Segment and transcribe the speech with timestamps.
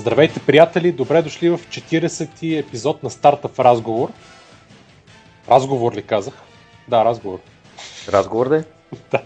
[0.00, 0.92] Здравейте, приятели!
[0.92, 4.08] Добре дошли в 40-ти епизод на Стартъп разговор.
[5.50, 6.34] Разговор ли казах?
[6.88, 7.38] Да, разговор.
[8.08, 8.64] Разговор да
[9.10, 9.22] Да.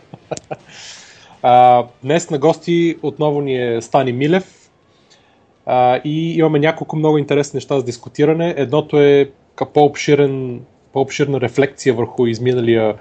[1.42, 4.70] А, днес на гости отново ни е Стани Милев
[5.66, 8.55] а, и имаме няколко много интересни неща за дискутиране.
[8.56, 9.30] Едното е
[9.75, 12.95] по-обширен, по-обширна рефлекция върху изминалия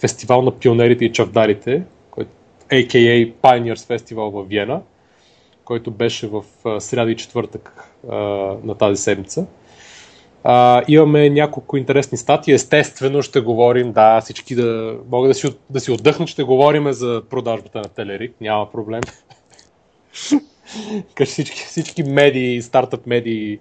[0.00, 2.30] фестивал на пионерите и чавдарите, който,
[2.70, 3.32] a.k.a.
[3.32, 4.80] Pioneers Festival в Виена–
[5.66, 6.44] който беше в
[6.80, 7.84] сряда и четвъртък
[8.64, 9.46] на тази седмица.
[10.88, 12.54] Имаме няколко интересни статии.
[12.54, 17.22] Естествено ще говорим, да, всички да могат да си, да си отдъхнат, ще говорим за
[17.30, 19.00] продажбата на Телерик, няма проблем.
[21.24, 23.58] всички, всички медии, стартъп медии,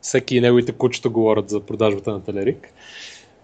[0.00, 2.68] всеки и неговите кучета говорят за продажбата на Телерик.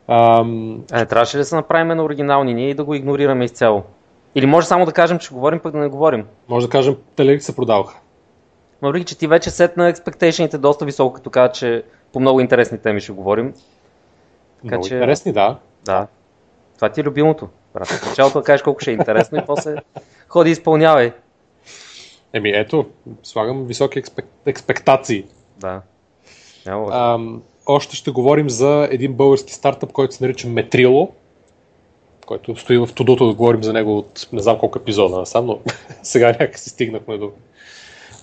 [0.08, 0.84] Ам...
[0.92, 3.82] Не трябваше ли да се направим на оригинални ние и да го игнорираме изцяло?
[4.34, 6.26] Или може само да кажем, че говорим, пък да не говорим.
[6.48, 7.98] Може да кажем, телевизии се продаваха.
[8.82, 12.78] Въпреки, че ти вече сет на expectationите доста високо, като каза, че по много интересни
[12.78, 13.54] теми ще говорим.
[14.62, 14.94] Така, много че...
[14.94, 15.58] интересни, да.
[15.84, 16.06] Да.
[16.76, 17.48] Това ти е любимото.
[17.74, 17.88] Брат.
[17.88, 19.76] В началото да кажеш колко ще е интересно и после
[20.28, 21.12] ходи и изпълнявай.
[22.32, 22.86] Еми ето,
[23.22, 24.26] слагам високи експек...
[24.46, 25.24] експектации.
[25.58, 25.82] Да.
[26.66, 31.12] Ам, още ще говорим за един български стартъп, който се нарича Метрило
[32.30, 35.58] който стои в тудото да говорим за него от не знам колко епизода насам, но
[36.02, 37.32] сега някакси стигнахме до,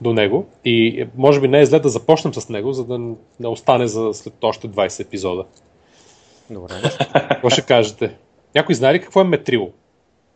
[0.01, 0.45] до него.
[0.65, 2.97] И може би не е зле да започнем с него, за да
[3.39, 5.45] не остане за след още 20 епизода.
[6.49, 6.73] Добре.
[7.13, 8.17] Какво ще кажете?
[8.55, 9.69] Някой знае ли какво е метрило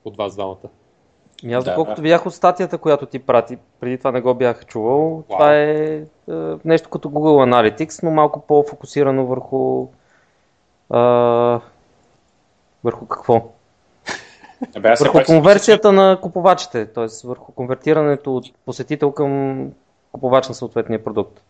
[0.06, 0.70] от вас двамата?
[1.44, 5.00] И аз, доколкото видях от статията, която ти прати, преди това не го бях чувал,
[5.00, 5.32] Wow.
[5.32, 9.88] това е, е нещо като Google Analytics, но малко по-фокусирано върху
[10.94, 10.98] е,
[12.84, 13.52] върху какво?
[14.76, 17.28] Абе, върху конверсията на купувачите, т.е.
[17.28, 19.68] върху конвертирането от посетител към
[20.12, 21.42] купувач на съответния продукт.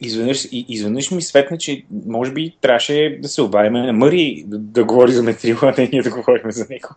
[0.00, 4.84] Изведнъж, изведнъж ми светна, че може би трябваше да се обадим на Мари да, да
[4.84, 6.88] говори за метрила, а не ние да говорим за него.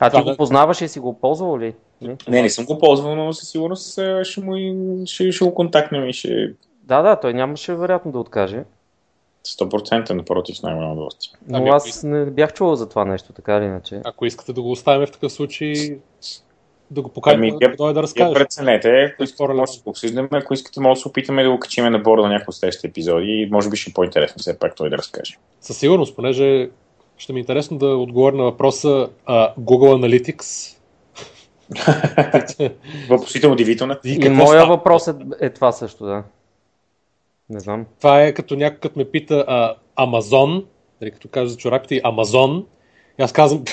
[0.00, 1.74] А ти го познаваш и си го ползвал ли?
[2.00, 4.56] Не, не, не съм го ползвал, но със сигурност ще, му,
[5.06, 6.52] ще, ще го контактнем и ще...
[6.82, 8.64] Да, да, той нямаше вероятно да откаже.
[9.46, 11.38] 100% напротив с най-голямо удоволствие.
[11.48, 14.00] Но ами, аз не бях чувал за това нещо, така или иначе.
[14.04, 15.98] Ако искате да го оставим в такъв случай,
[16.90, 18.34] да го покажем ами, да дойде да разкаже.
[18.34, 21.58] преценете, ако искате, може да го обсъждаме, ако искате, може да се опитаме да го
[21.58, 24.58] качиме на борда на някои от следващите епизоди и може би ще е по-интересно все
[24.58, 25.38] пак той да разкаже.
[25.60, 26.70] Със сигурност, понеже
[27.18, 30.76] ще ми е интересно да отговоря на въпроса а, Google Analytics.
[33.08, 33.96] Въпросително удивително.
[34.04, 36.22] И, и моя въпрос е, е това също, да.
[37.50, 37.86] Не знам.
[37.98, 40.66] Това е като някой като ме пита а, Амазон,
[41.00, 42.66] дали като кажа за чорапите Амазон,
[43.18, 43.64] и аз казвам,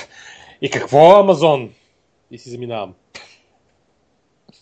[0.62, 1.70] и какво е Амазон?
[2.32, 2.94] И си заминавам.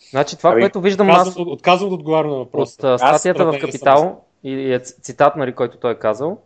[0.10, 1.36] Значи това, Аби, което виждам аз...
[1.38, 2.88] Отказвам да отговарям на въпроса.
[2.88, 6.38] От статията в Капитал и е цитат, нали, който той е казал,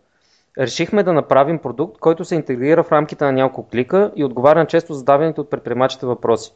[0.58, 4.66] решихме да направим продукт, който се интегрира в рамките на няколко клика и отговаря на
[4.66, 6.52] често задаваните от предприемачите въпроси.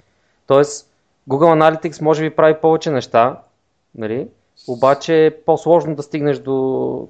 [0.47, 0.90] Тоест,
[1.30, 3.40] Google Analytics може би прави повече неща,
[3.95, 4.28] нали?
[4.68, 7.07] Обаче е по-сложно да стигнеш до,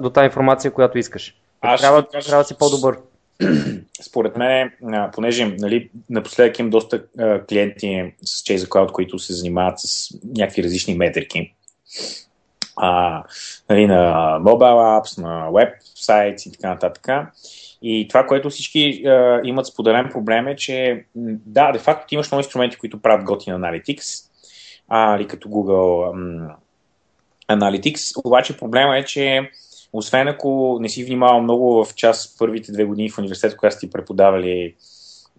[0.00, 1.36] до тази информация, която искаш.
[1.60, 2.98] Аз трябва, кажа, трябва да си по-добър.
[4.02, 4.72] Според мен,
[5.12, 7.02] понеже нали, напоследък имам доста
[7.48, 11.54] клиенти с Chase Cloud, които се занимават с някакви различни метрики.
[12.76, 13.22] А,
[13.70, 17.08] нали, на mobile apps, на web сайт и така нататък.
[17.82, 22.40] И това, което всички а, имат споделен проблем е, че да, де факто имаш много
[22.40, 24.29] инструменти, които правят готин Analytics,
[24.90, 26.54] а, или като Google м,
[27.50, 28.26] Analytics.
[28.26, 29.50] Обаче проблема е, че
[29.92, 33.90] освен ако не си внимавал много в част първите две години в университет, когато сте
[33.90, 34.74] преподавали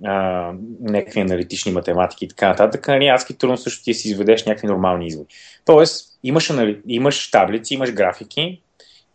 [0.05, 0.51] а,
[0.81, 5.07] някакви аналитични математики и така нататък, нали, адски трудно също ти си изведеш някакви нормални
[5.07, 5.35] изводи.
[5.65, 6.81] Тоест, имаш, анали...
[6.87, 8.61] имаш таблици, имаш графики,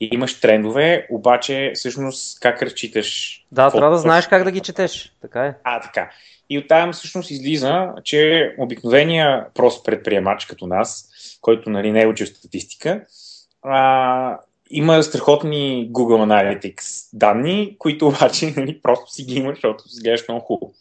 [0.00, 3.40] имаш трендове, обаче всъщност как разчиташ?
[3.52, 5.12] Да, трябва да знаеш как да ги четеш.
[5.22, 5.54] Така е.
[5.64, 6.10] А, така.
[6.50, 11.08] И оттам всъщност излиза, че обикновения прост предприемач като нас,
[11.40, 13.04] който нали, не е учил статистика,
[13.62, 14.38] а,
[14.70, 20.28] има страхотни Google Analytics данни, които обаче нали, просто си ги има, защото си гледаш
[20.28, 20.72] много хубаво.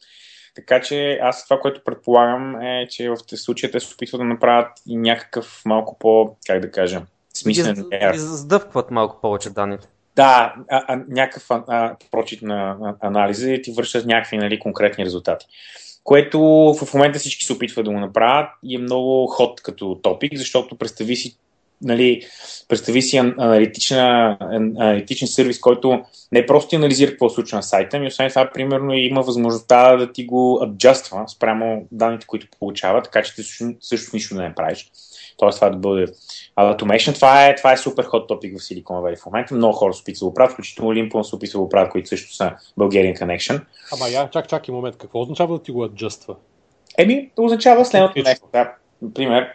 [0.55, 4.25] Така че аз това, което предполагам е, че в тези случаи те се опитват да
[4.25, 7.01] направят и някакъв малко по, как да кажа,
[7.33, 7.85] смислен.
[7.91, 9.87] И сдъвкват малко повече данните.
[10.15, 15.45] Да, а, а, някакъв а, прочит на анализа и ти вършат някакви нали, конкретни резултати.
[16.03, 16.39] Което
[16.81, 20.77] в момента всички се опитват да го направят и е много ход като топик, защото
[20.77, 21.37] представи си
[21.81, 22.21] нали,
[22.67, 28.29] представи си аналитична, аналитичен сервис, който не просто анализира какво случва на сайта, ми освен
[28.29, 33.43] това, примерно, има възможността да ти го аджаства спрямо данните, които получава, така че ти
[33.43, 34.91] също, също нищо да не правиш.
[35.37, 36.07] Тоест това да бъде
[36.57, 37.15] automation.
[37.15, 39.55] Това е, това е супер хот топик в Silicon Valley в момента.
[39.55, 42.09] Много хора се опитват да го правят, включително Olympus се опитва да го правят, които
[42.09, 43.61] също са Bulgarian Connection.
[43.93, 44.97] Ама я, чак, чак и момент.
[44.97, 46.35] Какво означава да ти го аджаства?
[46.97, 48.47] Еми, означава следното нещо.
[48.53, 49.47] Да, например,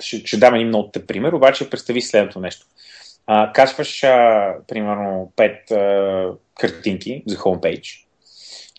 [0.00, 2.66] ще, ще дам един много пример, обаче представи следното нещо.
[3.26, 8.03] А, качваш, а, примерно, 5 а, картинки за homepage.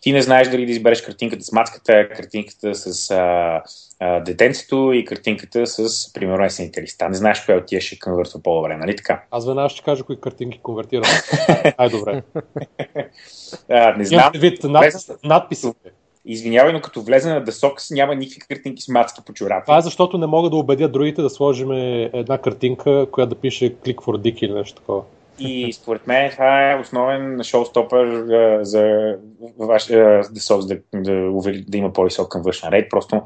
[0.05, 3.61] Ти не знаеш дали да избереш картинката с мацката, картинката с а,
[3.99, 7.09] а, детенцето и картинката с, примерно, есените листа.
[7.09, 9.23] Не знаеш коя от тия ще конвертва по-добре, нали така?
[9.31, 11.03] Аз веднага ще кажа кои картинки конвертирам.
[11.77, 12.23] Ай, добре.
[13.69, 14.31] а, не знам.
[14.35, 15.91] Вид, надпис, надписите.
[16.25, 19.65] Извинявай, но като влезе на Sox няма никакви картинки с мацки по чорапи.
[19.65, 21.71] Това е защото не мога да убедя другите да сложим
[22.13, 25.01] една картинка, която да пише Click for Dick или нещо такова.
[25.39, 29.15] И според мен това е основен шоустопър uh, за
[29.57, 32.89] ваш, Sox да, да, да има по-висок към външен рейд.
[32.89, 33.21] Просто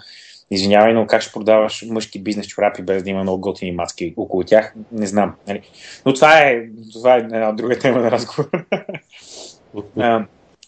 [0.51, 4.43] извинявай, но как ще продаваш мъжки бизнес чорапи без да има много готини маски около
[4.43, 5.35] тях, не знам.
[5.47, 5.61] Нали?
[6.05, 6.61] Но това е,
[6.93, 8.49] това е една друга тема на разговор.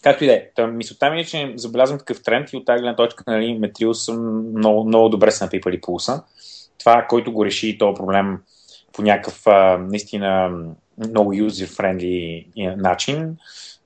[0.02, 0.66] Както и да е.
[0.66, 4.08] Мисълта ми е, че забелязвам такъв тренд и от тази гледна точка нали, Метриус
[4.54, 6.22] много, много добре са напипали пулса.
[6.78, 8.38] Това, който го реши този проблем
[8.92, 10.50] по някакъв а, наистина
[11.08, 12.46] много user-friendly
[12.76, 13.36] начин,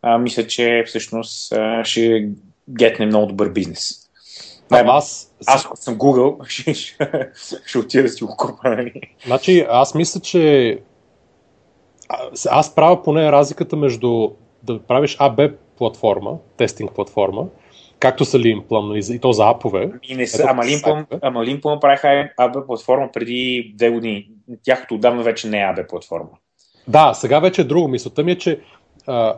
[0.02, 2.28] а, мисля, че всъщност а, ще
[2.68, 4.06] гетне много добър бизнес.
[4.70, 6.98] А, аз, аз ако съм Google, ще, ще,
[7.66, 8.70] ще отида да си го купа.
[8.70, 8.92] Нали?
[9.26, 10.78] Значи, аз мисля, че
[12.50, 14.30] аз правя поне разликата между
[14.62, 17.46] да правиш AB платформа, тестинг платформа,
[17.98, 19.90] както са Limplum, нали, и то за апове.
[20.02, 24.28] И не са, ама Limplum, ама Limplum правиха AB платформа преди две години.
[24.62, 26.28] Тяхното отдавна вече не е AB платформа.
[26.88, 27.88] Да, сега вече е друго.
[27.88, 28.60] Мисълта ми е, че
[29.06, 29.36] а,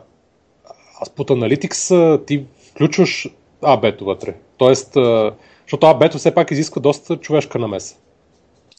[1.15, 3.27] под Analytics ти включваш
[3.61, 4.35] AB-то вътре.
[4.57, 5.33] Тоест, а,
[5.65, 7.95] защото AB-то все пак изисква доста човешка намеса.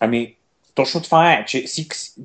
[0.00, 0.36] Ами,
[0.74, 1.64] точно това е, че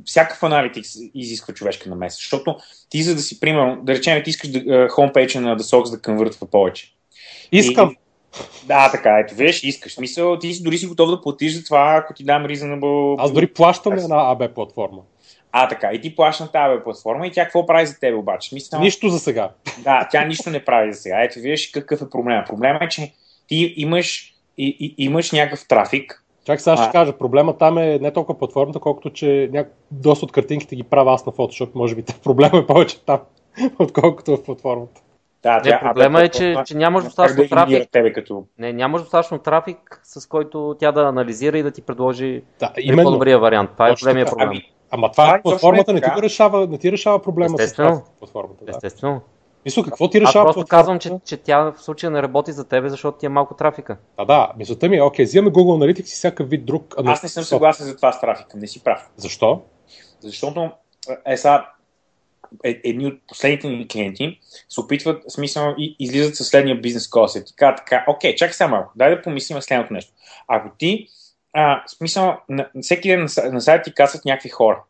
[0.06, 2.56] всякакъв аналитик изисква човешка намеса, защото
[2.90, 6.02] ти за да си, примерно, да речем, ти искаш да, хомпейджа на The Sox да
[6.02, 6.95] конвъртва повече.
[7.52, 7.90] Искам.
[7.90, 7.98] И,
[8.68, 9.94] да, така, ето, виж, искаш.
[9.94, 13.16] Смисъл, ти си дори си готов да платиш за това, ако ти дам reasonable...
[13.20, 15.02] Аз дори плащам на една AB платформа.
[15.52, 18.50] А, така, и ти плащаш на тази платформа и тя какво прави за теб обаче?
[18.50, 18.80] Смисъл...
[18.80, 19.50] Нищо за сега.
[19.84, 21.24] Да, тя нищо не прави за сега.
[21.24, 22.44] Ето, виж какъв е проблема.
[22.48, 23.14] Проблема е, че
[23.48, 28.14] ти имаш, и, и, имаш някакъв трафик, Чак сега ще кажа, проблема там е не
[28.14, 29.66] толкова платформата, колкото че ня...
[29.92, 31.70] доста от картинките ги правя аз на Photoshop.
[31.76, 33.20] Може би проблема е повече там,
[33.80, 35.02] отколкото в платформата.
[35.46, 37.92] Да, тя, не, проблема е, че, че нямаш достатъчно да трафик.
[37.92, 38.46] Тебе като...
[38.60, 43.04] Не, нямаш достатъчно трафик, с който тя да анализира и да ти предложи да, именно.
[43.10, 43.70] по-добрия вариант.
[43.74, 44.48] Това е големия проблем.
[44.50, 47.96] Ами, ама това, е платформата не ти, решава, не ти решава проблема Естествено.
[47.96, 48.66] с платформата.
[48.66, 48.72] Да.
[48.72, 49.22] Естествено.
[49.66, 50.50] Мисля, какво ти решава?
[50.50, 53.30] Аз просто казвам, че, че тя в случая не работи за тебе, защото ти е
[53.30, 53.98] малко трафика.
[54.18, 56.96] А да, мисълта ми е, окей, взимаме Google Analytics и всякакъв вид друг.
[57.06, 59.10] Аз не съм съгласен за това с трафика, не си прав.
[59.18, 59.62] Защо?
[60.20, 60.72] Защото
[61.26, 61.75] е сега е,
[62.64, 67.28] едни от последните ни клиенти се опитват, смисъл, и излизат със следния бизнес кол.
[67.36, 70.12] И така, така, окей, чакай сега малко, дай да помислим следното нещо.
[70.48, 71.08] Ако ти,
[71.54, 74.84] а, смисъл, на, всеки ден на, на сайта ти казват някакви хора,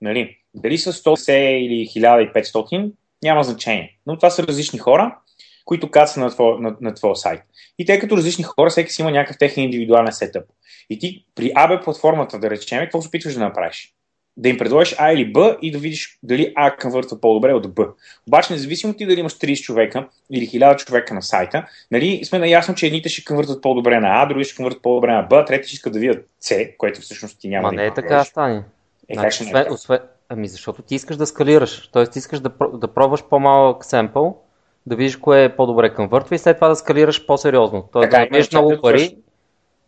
[0.00, 0.36] нали?
[0.54, 3.98] Дали са 100 или 1500, няма значение.
[4.06, 5.16] Но това са различни хора,
[5.64, 7.42] които кацат на на, на твоя сайт.
[7.78, 10.44] И тъй като различни хора, всеки си има някакъв техен индивидуален сетъп.
[10.90, 13.94] И ти при AB платформата, да речем, какво се опитваш да направиш?
[14.38, 17.86] Да им предложиш А или Б и да видиш дали А конвъртва по-добре от Б.
[18.28, 22.74] Обаче, независимо ти дали имаш 30 човека или 1000 човека на сайта, нали, сме наясно,
[22.74, 25.74] че едните ще конвъртват по-добре на А, други ще конвъртват по-добре на Б, трети ще
[25.74, 28.64] искат да видят С, което всъщност ти няма Ма да не е така, стане.
[29.08, 32.06] Е, значи, как освен, освен, Ами защото ти искаш да скалираш, т.е.
[32.06, 34.42] ти искаш да, да пробваш по-малък семпъл,
[34.86, 37.88] да видиш кое е по-добре конвъртва и след това да скалираш по-сериозно.
[37.92, 38.06] Т.е.
[38.06, 39.16] да имаш много да пари,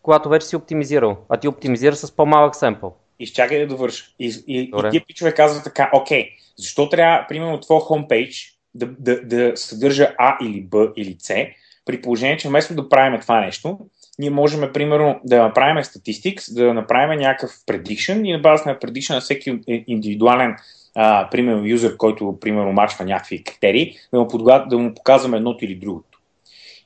[0.02, 2.97] когато вече си оптимизирал, а ти оптимизираш с по-малък семпъл.
[3.20, 4.04] Изчакай да довърша.
[4.18, 9.20] И, и, и тия пичове казват така, окей, защо трябва, примерно, твой хомпейдж да, да,
[9.22, 11.46] да съдържа А или Б или С,
[11.84, 13.78] при положение, че вместо да правим това нещо,
[14.18, 19.14] ние можем, примерно, да направим статистикс, да направим някакъв prediction и на база на prediction
[19.14, 20.56] на всеки индивидуален
[20.94, 24.58] а, примерно, юзер, който, примерно, мачва някакви критерии, да му, подга...
[24.58, 26.20] да му показваме едното или другото.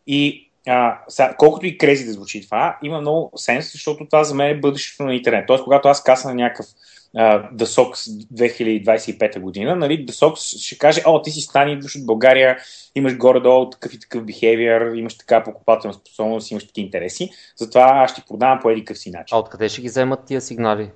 [0.06, 4.35] И а, са, колкото и крези да звучи това, има много сенс, защото това за
[4.35, 5.47] мен е бъдещето на интернет.
[5.47, 6.66] Тоест, когато аз каса на някакъв
[7.16, 7.92] uh, The Sox
[8.35, 12.59] 2025 година, нали, The Sox ще каже, о, ти си стани, идваш от България,
[12.94, 18.12] имаш горе-долу такъв и такъв behavior, имаш така покупателна способност, имаш такива интереси, затова аз
[18.12, 19.37] ще продавам по един си начин.
[19.37, 20.90] А откъде ще ги вземат тия сигнали?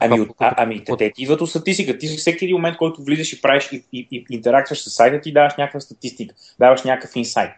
[0.00, 0.98] Ами, от, а, ами от...
[0.98, 1.98] те ти идват от статистика.
[1.98, 5.32] Ти всеки един момент, който влизаш и правиш и, и, и интеракцваш с сайта, ти
[5.32, 7.50] даваш някаква статистика, даваш някакъв инсайт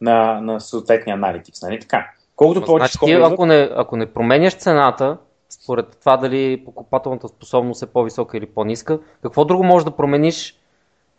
[0.00, 2.10] на, на съответния аналитикс, нали така?
[2.36, 5.18] Колкото повече значи, ти, ако, не, ако не променяш цената,
[5.50, 10.56] според това дали покупателната способност е по-висока или по-ниска, какво друго можеш да промениш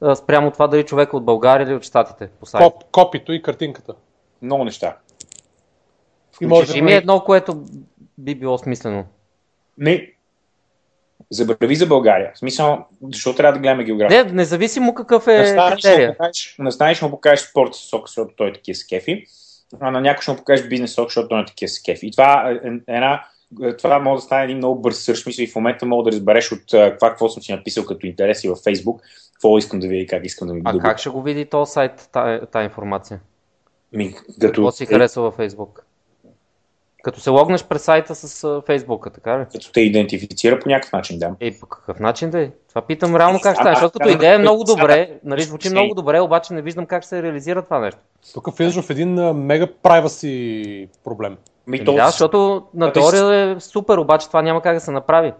[0.01, 2.71] а, спрямо това дали човек е от България или от Штатите по сайта?
[2.71, 3.93] Коп, копито и картинката.
[4.41, 4.97] Много неща.
[6.41, 7.63] И може да ми едно, което
[8.17, 9.05] би било смислено.
[9.77, 10.13] Не,
[11.29, 12.31] забрави за България.
[12.35, 14.25] В смисъл, защо трябва да гледаме география?
[14.25, 16.15] Не, независимо какъв е критерия.
[16.59, 19.25] На Стани ще му покажеш спорт сок, защото той е такива с кефи,
[19.79, 22.07] а на някой ще му покажеш бизнес сок, защото той е такива с кефи.
[22.07, 23.21] И това е една
[23.77, 26.51] това може да стане един много бърз сърш, мисля и в момента мога да разбереш
[26.51, 28.99] от това, какво съм си написал като интереси във Facebook,
[29.33, 31.71] какво искам да видя и как искам да ми А как ще го види този
[31.71, 32.09] сайт,
[32.51, 33.19] тази информация?
[33.93, 34.47] Ми, като...
[34.47, 35.79] Какво си харесва във Facebook?
[37.03, 39.45] Като се логнеш през сайта с Фейсбука, така ли?
[39.51, 41.35] Като те идентифицира по някакъв начин, да.
[41.39, 42.51] Ей, по какъв начин да е?
[42.69, 46.19] Това питам реално как стане, защото като идея е много добре, нали, звучи много добре,
[46.19, 47.99] обаче не виждам как се реализира това нещо.
[48.33, 51.37] Тук влизаш в един мега privacy проблем.
[51.67, 55.33] Ми, Еми, да, защото на теория е супер, обаче това няма как да се направи.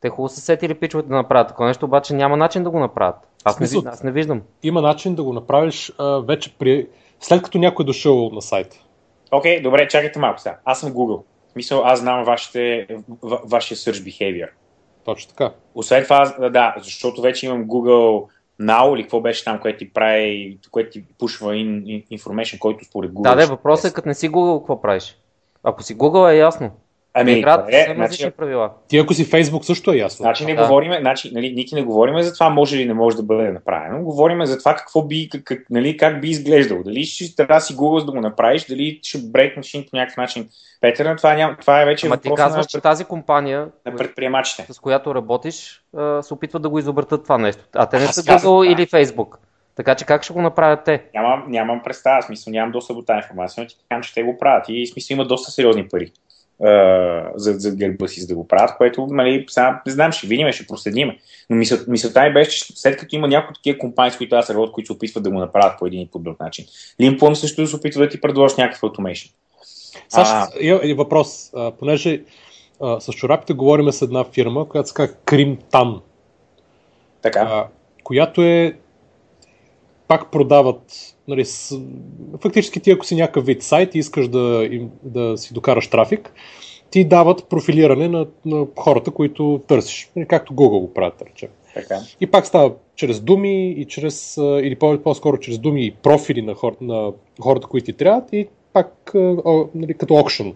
[0.00, 3.16] Те хубаво са сетили пичовете да направят такова нещо, обаче няма начин да го направят.
[3.44, 4.42] Аз, не, аз не виждам.
[4.62, 6.86] Има начин да го направиш а, вече при...
[7.20, 8.76] след като някой е дошъл на сайта.
[9.30, 10.58] Окей, okay, добре, чакайте малко сега.
[10.64, 11.22] Аз съм Google.
[11.48, 12.86] В смисъл, аз знам вашите,
[13.22, 14.48] в, вашия search behavior.
[15.04, 15.52] Точно така.
[15.74, 18.26] Освен това, да, защото вече имам Google
[18.60, 23.10] Now или какво беше там, което ти прави, което ти пушва in, information, който според
[23.10, 23.22] Google.
[23.22, 25.18] Да, да, въпросът е като не си Google, какво правиш?
[25.62, 26.70] Ако си Google е ясно.
[27.14, 28.70] Ами, играт е, значи, правила.
[28.88, 30.22] Ти ако си Facebook също е ясно.
[30.22, 30.62] Значи не да.
[30.62, 34.04] говориме, значи, нали, ники не говориме за това може или не може да бъде направено.
[34.04, 36.82] Говориме за това какво би, как, как, нали, как би изглеждало.
[36.82, 40.48] Дали ще трябва да си Google да го направиш, дали ще брейкнеш по някакъв начин.
[40.80, 44.72] Петър, това, няма, това е вече Ама ти казваш, на, че тази компания, на предприемачите.
[44.72, 45.82] с която работиш,
[46.20, 47.64] се опитват да го изобретат това нещо.
[47.74, 48.72] А те не са Google да.
[48.72, 49.36] или Facebook.
[49.76, 51.02] Така че как ще го направят те?
[51.14, 54.38] Нямам, нямам представа, смисъл, нямам достъп до тази информация, но ти казвам, че те го
[54.38, 56.12] правят и смисъл има доста сериозни пари
[57.34, 60.52] за, за гърба си, за да го правят, което, нали, сега не знам, ще видим,
[60.52, 61.10] ще проследим.
[61.50, 64.50] Но мисъл, мисълта ми беше, че след като има някои такива компании, с които аз
[64.50, 66.64] работя, които се опитват да го направят по един и по друг начин,
[67.00, 69.30] Limplum също се опитва да ти предложи някакъв automation.
[70.08, 70.94] Саш, а...
[70.96, 72.22] въпрос, а, понеже
[72.80, 76.00] а, с чорапите говорим с една фирма, която се казва Кримтан.
[77.22, 77.40] Така.
[77.40, 77.66] А,
[78.04, 78.74] която е
[80.10, 81.80] пак продават нали, с,
[82.40, 86.32] фактически ти ако си някакъв вид сайт и искаш да, им, да си докараш трафик,
[86.90, 91.48] ти дават профилиране на, на хората, които търсиш, нали, както Google го правят, речем.
[91.74, 91.98] Така.
[92.20, 96.76] И пак става чрез думи и чрез, или по-скоро чрез думи и профили на, хор,
[96.80, 99.10] на хората, които ти трябват и пак
[99.74, 100.54] нали, като окшен.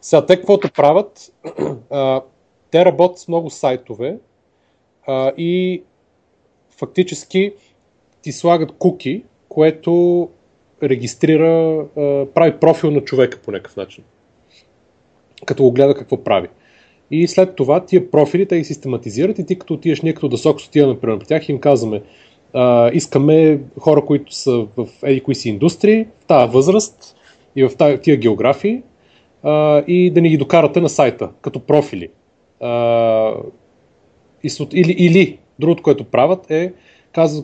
[0.00, 1.32] Сега те каквото правят,
[2.70, 4.16] те работят с много сайтове
[5.36, 5.82] и
[6.78, 7.52] фактически
[8.22, 10.28] ти слагат куки, което
[10.82, 11.84] регистрира,
[12.34, 14.04] прави профил на човека по някакъв начин.
[15.46, 16.48] Като го гледа какво прави.
[17.10, 20.66] И след това тия профили те ги систематизират и ти като отидеш, ние да сокс
[20.66, 22.02] отиваме при тях им казваме
[22.92, 27.16] искаме хора, които са в еди кои си индустрии, в тази възраст
[27.56, 28.82] и в тия географии
[29.86, 32.08] и да ни ги докарате на сайта като профили.
[34.72, 36.72] Или, или другото, което правят е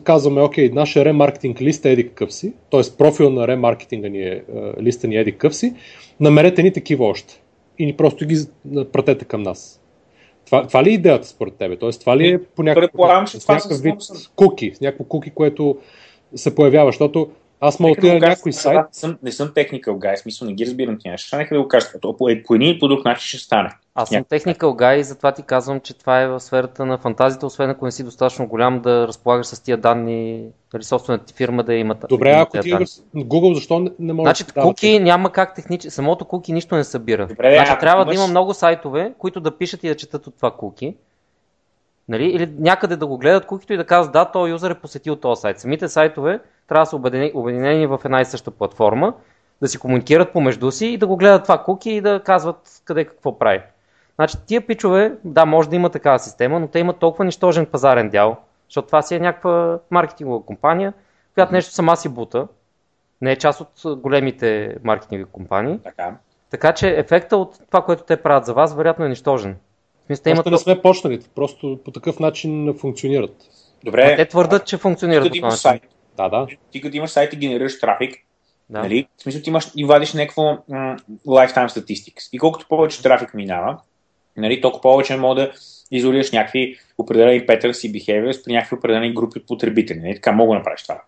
[0.03, 2.81] казваме, окей, нашия ремаркетинг лист е еди какъв си, т.е.
[2.97, 4.43] профил на ремаркетинга ни е,
[4.81, 5.73] листа ни е еди какъв си,
[6.19, 7.41] намерете ни такива още
[7.79, 8.35] и ни просто ги
[8.91, 9.81] пратете към нас.
[10.45, 11.75] Това, това ли е идеята според тебе?
[11.75, 13.95] Тоест, това ли е по някакъв, с някакъв вид
[14.35, 15.77] куки, с някакво куки, което
[16.35, 17.29] се появява, защото
[17.61, 18.77] аз мога да на някой сайт.
[18.77, 21.37] Не съм, не съм technical guy, смисъл не ги разбирам тия неща.
[21.37, 21.87] Нека да го кажа.
[22.01, 23.69] По, по един и по друг начин ще стане.
[23.95, 27.45] Аз съм technical guy и затова ти казвам, че това е в сферата на фантазията,
[27.45, 31.33] освен ако не си достатъчно голям да разполагаш с тия данни, или нали, собствената ти
[31.33, 31.95] фирма да има.
[32.09, 32.71] Добре, ако ти
[33.15, 36.83] Google, защо не, не може значи, да куки няма как технически, самото куки нищо не
[36.83, 37.27] събира.
[37.27, 38.15] Добре, значи, трябва имаш...
[38.15, 40.95] да има много сайтове, които да пишат и да четат от това куки.
[42.09, 42.25] Нали?
[42.25, 45.41] Или някъде да го гледат кукито и да казват, да, този юзър е посетил този
[45.41, 45.59] сайт.
[45.59, 49.13] Самите сайтове трябва да са обединени, обединени в една и съща платформа,
[49.61, 53.05] да си комуникират помежду си и да го гледат това куки и да казват къде
[53.05, 53.61] какво прави.
[54.15, 58.09] Значи тия пичове, да, може да има такава система, но те имат толкова нищожен пазарен
[58.09, 58.37] дял,
[58.67, 60.93] защото това си е някаква маркетингова компания,
[61.33, 62.47] която нещо сама си бута,
[63.21, 65.79] не е част от големите маркетингови компании.
[65.83, 66.15] Така.
[66.49, 69.55] Така че ефекта от това, което те правят за вас, вероятно е нищожен.
[70.09, 70.45] Смисъл, те имат...
[70.45, 73.35] не сме почнали, просто по такъв начин функционират.
[73.83, 74.11] Добре.
[74.13, 75.33] А те твърдат, че функционират.
[75.33, 75.83] Ти като сайт,
[76.17, 76.47] да, да.
[76.71, 78.15] Ти като имаш сайт и генерираш трафик,
[78.69, 78.79] да.
[78.79, 79.07] нали?
[79.17, 80.97] в смисъл ти имаш и вадиш някакво м-
[81.27, 82.29] lifetime statistics.
[82.33, 83.77] И колкото повече трафик минава,
[84.37, 85.51] нали, толкова повече мога да
[85.91, 89.99] изолираш някакви определени patterns и behaviors при някакви определени групи потребители.
[89.99, 90.15] Нали?
[90.15, 91.01] Така мога да направиш това.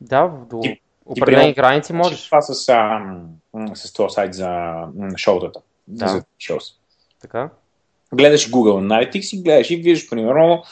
[0.00, 2.26] Да, до ти, определени ти, граници можеш.
[2.26, 3.00] Това с, а,
[3.74, 4.74] с този сайт за
[5.16, 5.60] шоутата.
[5.88, 6.08] Да.
[6.08, 6.64] За шоус.
[7.20, 7.50] Така.
[8.14, 10.62] Гледаш Google Analytics и гледаш и виждаш, примерно,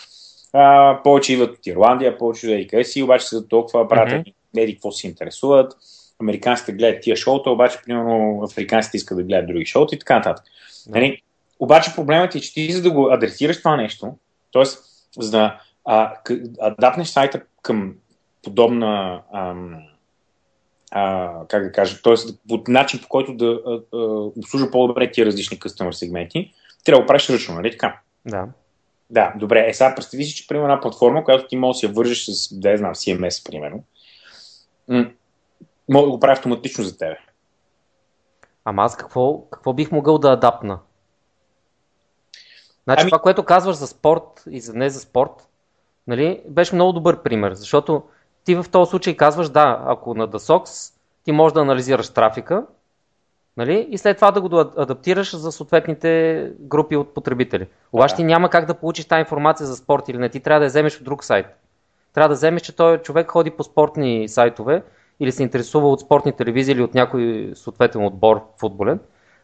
[0.52, 4.32] а, повече идват от Ирландия, повече от къде си, обаче за толкова правят mm-hmm.
[4.56, 5.72] еди какво се интересуват.
[6.20, 10.44] Американците гледат тия шоута, обаче, примерно, африканците искат да гледат други шоута и така нататък.
[10.86, 10.98] Да.
[10.98, 11.22] Нали?
[11.60, 14.14] Обаче проблемът е, че ти за да го адресираш това нещо,
[14.52, 14.64] т.е.
[15.22, 16.14] за да а,
[16.60, 17.94] адапнеш сайта към
[18.42, 19.76] подобна ам,
[20.90, 22.14] а, как да кажа, т.е.
[22.68, 23.98] начин по който да а, а,
[24.36, 26.52] обслужва по-добре тия различни къстъмър сегменти,
[26.88, 28.00] трябва да го правиш ръчно, нали така?
[28.26, 28.46] Да.
[29.10, 29.68] Да, добре.
[29.68, 32.58] Е, сега представи си, че примерно една платформа, която ти можеш да я вържеш с,
[32.60, 33.84] да знам, CMS, примерно,
[34.88, 35.10] м-
[35.88, 37.16] мога да го правя автоматично за тебе.
[38.64, 40.78] Ама аз какво, какво бих могъл да адапна?
[42.84, 43.10] Значи ами...
[43.10, 45.48] това, което казваш за спорт и за не за спорт,
[46.06, 48.02] нали, беше много добър пример, защото
[48.44, 50.92] ти в този случай казваш, да, ако на DASOX
[51.24, 52.66] ти можеш да анализираш трафика,
[53.58, 57.66] нали, и след това да го адаптираш за съответните групи от потребители.
[57.92, 60.64] Обаче ти няма как да получиш тази информация за спорт или не, ти трябва да
[60.64, 61.46] я вземеш от друг сайт.
[62.14, 64.82] Трябва да вземеш, че той човек ходи по спортни сайтове
[65.20, 68.98] или се интересува от спортни телевизии или от някой съответен отбор футболен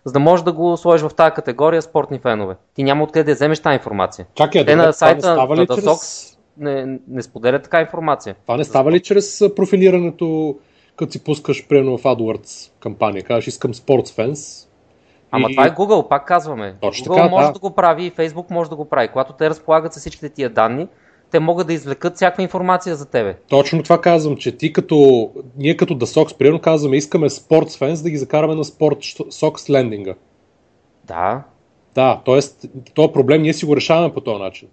[0.05, 2.57] за да можеш да го сложиш в тази категория спортни фенове.
[2.75, 4.27] Ти няма откъде да вземеш тази информация.
[4.35, 6.39] Чакай, Те на сайта на на чрез...
[6.59, 8.35] не, не споделят така информация.
[8.43, 10.59] Това не става ли чрез профилирането,
[10.97, 14.69] като си пускаш примерно в AdWords кампания, кажеш искам Sports Fans,
[15.31, 15.55] Ама и...
[15.55, 16.75] това е Google, пак казваме.
[16.81, 17.53] Точно Google така, може да.
[17.53, 19.09] да го прави и Facebook може да го прави.
[19.09, 20.89] Когато те разполагат с всичките тия данни,
[21.31, 23.37] те могат да извлекат всякаква информация за тебе.
[23.49, 28.03] Точно това казвам, че ти като, ние като да Sox, примерно казваме, искаме Sports Fans
[28.03, 30.15] да ги закараме на Sport Sox лендинга.
[31.05, 31.43] Да.
[31.95, 32.41] Да, т.е.
[32.95, 34.69] този проблем ние си го решаваме по този начин.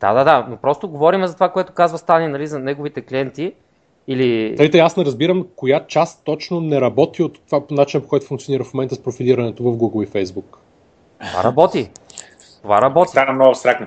[0.00, 3.52] Да, да, да, но просто говорим за това, което казва Стани, нали, за неговите клиенти.
[4.08, 4.56] Или...
[4.56, 8.26] Тъй, аз не разбирам коя част точно не работи от това по начин, по който
[8.26, 10.56] функционира в момента с профилирането в Google и Facebook.
[11.26, 11.90] Това работи.
[12.62, 13.10] Това работи.
[13.10, 13.86] Стана много абстрактно.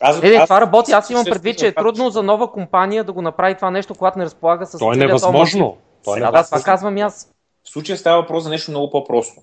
[0.00, 0.92] Аз, не, не, това работи.
[0.92, 4.18] Аз имам предвид, че е трудно за нова компания да го направи това нещо, когато
[4.18, 4.78] не разполага с.
[4.78, 5.76] То е невъзможно.
[6.04, 7.32] То е да, това казвам и аз.
[7.64, 9.40] В случая става въпрос за нещо много по-просто.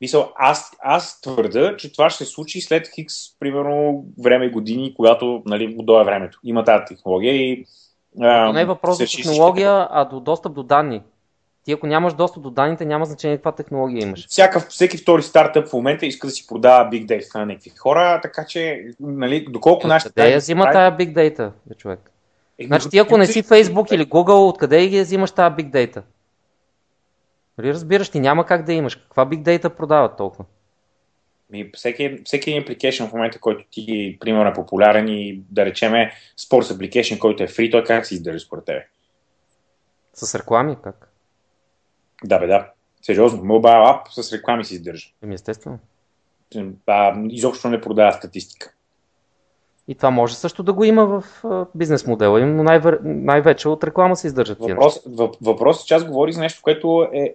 [0.00, 4.94] Мисъл, аз, аз твърда, че това ще се случи след хикс, примерно, време и години,
[4.96, 6.38] когато нали, дойде времето.
[6.44, 7.64] Има тази технология и.
[8.20, 11.02] А, не е въпрос за технология, а до достъп до данни.
[11.64, 14.26] Ти ако нямаш достъп до данните, няма значение каква технология имаш.
[14.28, 18.20] Всяка, всеки втори стартъп в момента иска да си продава Big Data на някакви хора,
[18.22, 20.14] така че, нали, доколко е, нашите...
[20.14, 20.74] Къде я взима прави...
[20.74, 22.10] тая Big Data, бе, човек?
[22.58, 26.02] Е, значи ти ако не си Facebook или Google, откъде ги взимаш тази Big Data?
[27.58, 28.96] Нали разбираш, ти няма как да имаш.
[28.96, 30.44] Каква Big Data продават толкова?
[31.50, 36.62] Ми, всеки, всеки application в момента, който ти, примерно, е популярен и да речеме Sports
[36.62, 38.86] application, който е free, той как се издържа според тебе?
[40.14, 41.12] С реклами как?
[42.24, 42.70] Да, бе, да.
[43.02, 43.42] Сериозно.
[43.42, 45.08] Mobile app с реклами се издържа.
[45.22, 45.78] Еми, естествено.
[46.86, 48.72] А, изобщо не продава статистика.
[49.88, 51.24] И това може също да го има в
[51.74, 54.58] бизнес модела но най- най-вече от реклама се издържат.
[54.58, 55.00] Въпрос,
[55.40, 57.34] въпросът, че аз говори за нещо, което е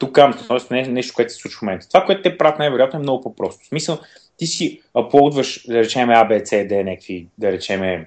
[0.00, 0.74] тук, т.е.
[0.74, 1.88] не нещо, което се случва в момента.
[1.88, 3.64] Това, което те правят най-вероятно е много по-просто.
[3.64, 3.98] В смисъл,
[4.36, 8.06] ти си аплодваш, да речем ABC, да някакви, да речем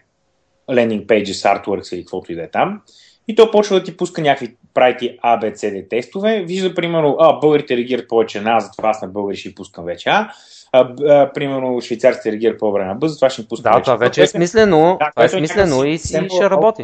[0.72, 2.82] landing pages, artworks или каквото и да е там
[3.28, 6.44] и то почва да ти пуска някакви, прави ти A, B, C, D тестове.
[6.48, 10.10] Вижда, примерно, а, българите реагират повече на А, затова аз на българи ще пускам вече
[10.10, 10.32] А.
[10.72, 13.84] А, а, примерно швейцарците реагират по-добре на Б, затова ще пускам да, вече.
[13.84, 16.84] това вече е смислено, да, това е смислено и си ще работи.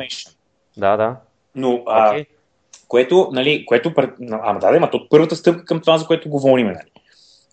[0.77, 1.15] Да, да.
[1.55, 2.25] Но, а, okay.
[2.89, 3.93] Което, нали, което,
[4.31, 6.77] ама да, да, то първата стъпка към това, за което говорим, нали.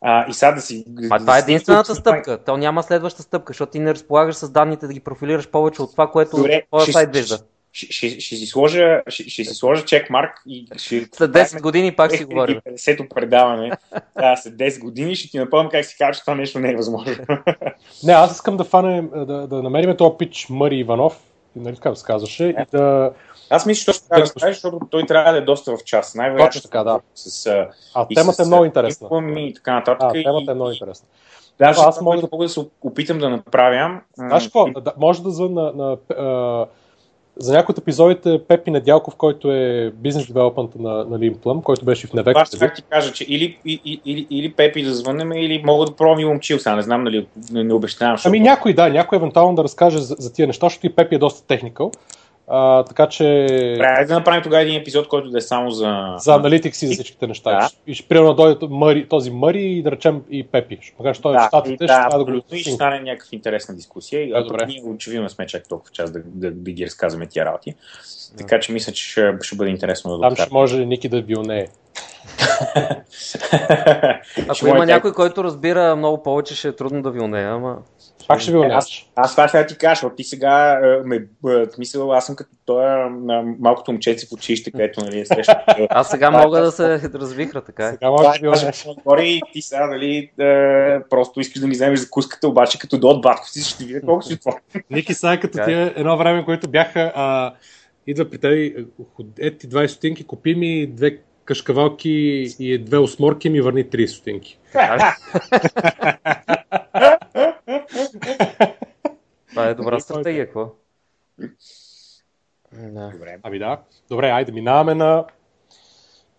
[0.01, 0.85] А, и сега да си.
[1.11, 2.38] А това е единствената да стъпка.
[2.44, 5.92] То няма следваща стъпка, защото ти не разполагаш с данните да ги профилираш повече от
[5.92, 6.31] това, което
[6.66, 7.38] твоя сайт вижда
[7.77, 11.09] ще, ще, ще, си сложа, ще, ще си сложа чекмарк и ще...
[11.12, 12.61] След 10 години пак си говорим.
[12.68, 13.72] 50-то предаване.
[14.18, 16.77] Да, след 10 години ще ти напомня как си кажа, че това нещо не е
[16.77, 17.14] възможно.
[18.05, 21.18] не, аз искам да фанем, да, да намерим този пич Мари Иванов,
[21.57, 22.62] нали така се казваше, yeah.
[22.62, 23.11] и да...
[23.50, 26.14] Аз мисля, че трябва да разкажеш, защото той трябва да е доста в час.
[26.14, 27.00] Най-вероятно Точно така, да.
[27.14, 27.46] С,
[27.94, 29.09] а темата с, е много интересна.
[29.37, 30.11] И така нататък.
[30.11, 31.09] А, темата е много интересна.
[31.59, 32.38] Даже аз мога да...
[32.38, 34.00] да се опитам да направя.
[34.16, 34.66] Знаеш какво?
[34.80, 35.96] Да, може да звън на, на
[37.38, 42.06] за някои от епизодите Пепи Недялков, който е бизнес девелопмент на, на Limplum, който беше
[42.06, 42.37] в Невек.
[42.37, 45.96] Аз ще ти кажа, че или, или, или, или Пепи да звънем, или мога да
[45.96, 48.16] пробвам и момчил, сега не знам, нали, не, не обещавам.
[48.24, 51.18] Ами някой, да, някой евентуално да разкаже за, за тия неща, защото и Пепи е
[51.18, 51.90] доста техникал.
[52.48, 53.46] А, така че...
[53.78, 56.14] Трябва да направим тогава един епизод, който да е само за...
[56.16, 57.50] За аналитикс и за всичките неща.
[57.50, 57.70] Да.
[57.87, 60.78] И ще примерно дойде този Мъри и да речем и Пепи.
[60.80, 62.42] Че той да, в щатите да, ще трябва да го...
[62.52, 64.28] И ще стане някаква интересна дискусия.
[64.28, 64.66] Да, добре.
[64.66, 67.70] ние очевидно сме чак толкова час да, да, да ги разказваме тия работи.
[67.70, 68.37] Да.
[68.37, 71.66] Така че мисля, че ще, ще бъде интересно да Там ще може Ники да вилнее.
[74.48, 77.78] Ако има някой, който разбира много повече, ще е трудно да вилнее, ама...
[78.28, 81.26] Пак ще ви е, аз, аз това ще ти кажа, защото ти сега ме,
[81.74, 83.10] смисъл, аз съм като той
[83.58, 85.64] малкото момчеце в училище, където нали, е среща.
[85.90, 87.90] Аз сега мога да се развихра, така е.
[87.90, 88.82] Сега мога да се
[89.18, 90.30] и ти сега, нали,
[91.10, 94.22] просто искаш да ми вземеш закуската, обаче като до от батко си ще видя колко
[94.22, 94.56] си това.
[94.90, 97.54] Ники сега като тия едно време, което бяха а,
[98.06, 98.50] идва при теб,
[99.38, 102.10] ети 20 стотинки, купи ми две кашкавалки
[102.58, 104.58] и две осморки ми върни 30 стотинки.
[109.50, 110.70] Това е добра стратегия, какво?
[112.72, 113.10] Да.
[113.10, 113.38] Добре.
[113.42, 113.78] Ами да.
[114.10, 115.24] Добре, айде, минаваме на,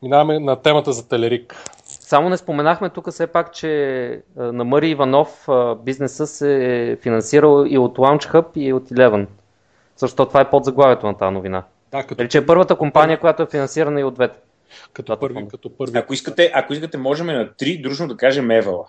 [0.04, 1.56] минаваме на темата за Телерик.
[1.84, 5.48] Само не споменахме тук все пак, че на Мари Иванов
[5.84, 9.28] бизнеса се е финансирал и от Launch Hub и от Eleven.
[9.98, 11.64] Защо това е под заглавието на тази новина.
[11.92, 12.22] Да, като...
[12.22, 14.40] Или, че е първата компания, която е финансирана и от двете.
[14.94, 15.98] Като първи, като първи.
[15.98, 18.88] Ако искате, ако искате, можем на три дружно да кажем Евала.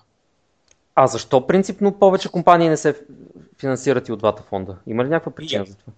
[1.00, 2.94] А защо принципно повече компании не се
[3.61, 4.76] финансират и от двата фонда?
[4.87, 5.92] Има ли някаква причина за това?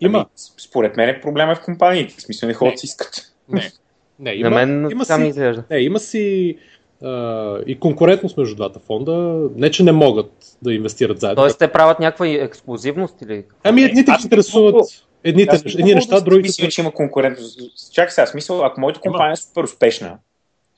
[0.00, 0.18] Има.
[0.18, 2.14] Ами, според мен е проблема е в компаниите.
[2.18, 3.32] В смисъл не ходят си искат.
[3.48, 3.70] Не.
[4.18, 5.64] Не, има, На мен има си, изглежда.
[5.70, 6.56] Не, има си
[7.02, 9.48] а, и конкурентност между двата фонда.
[9.56, 11.42] Не, че не могат да инвестират заедно.
[11.42, 13.44] Тоест те правят някаква ексклюзивност или?
[13.64, 16.48] Ами едните ги интересуват едните едни неща, другите...
[16.48, 17.92] Мисля, че има конкурентност.
[17.92, 20.18] Чакай сега, смисъл, ако моята компания е супер успешна,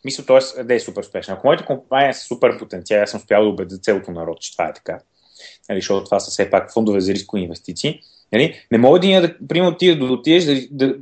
[0.06, 0.64] Мисля, т.е.
[0.64, 1.34] да е супер успешна.
[1.34, 4.64] Ако моята компания е супер потенциал, аз съм успял да убедя целото народ, че това
[4.64, 4.98] е така.
[5.68, 8.00] Нали, защото това са все пак фондове за рискови инвестиции.
[8.32, 8.54] Нали?
[8.72, 10.94] Не мога да, да примерно, ти да отидеш да, да,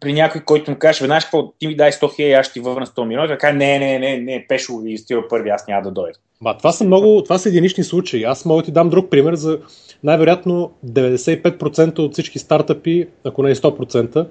[0.00, 2.60] при някой, който му каже, веднъж какво, ти ми дай 100 хиляди, аз ще ти
[2.60, 5.90] върна 100 милиона, така не, не, не, не, Пешо ви инвестира първи, аз няма да
[5.90, 6.18] дойда.
[6.40, 8.24] Ма, това са много, това са единични случаи.
[8.24, 9.58] Аз мога да ти дам друг пример за
[10.02, 14.26] най-вероятно 95% от всички стартъпи, ако не е 100%,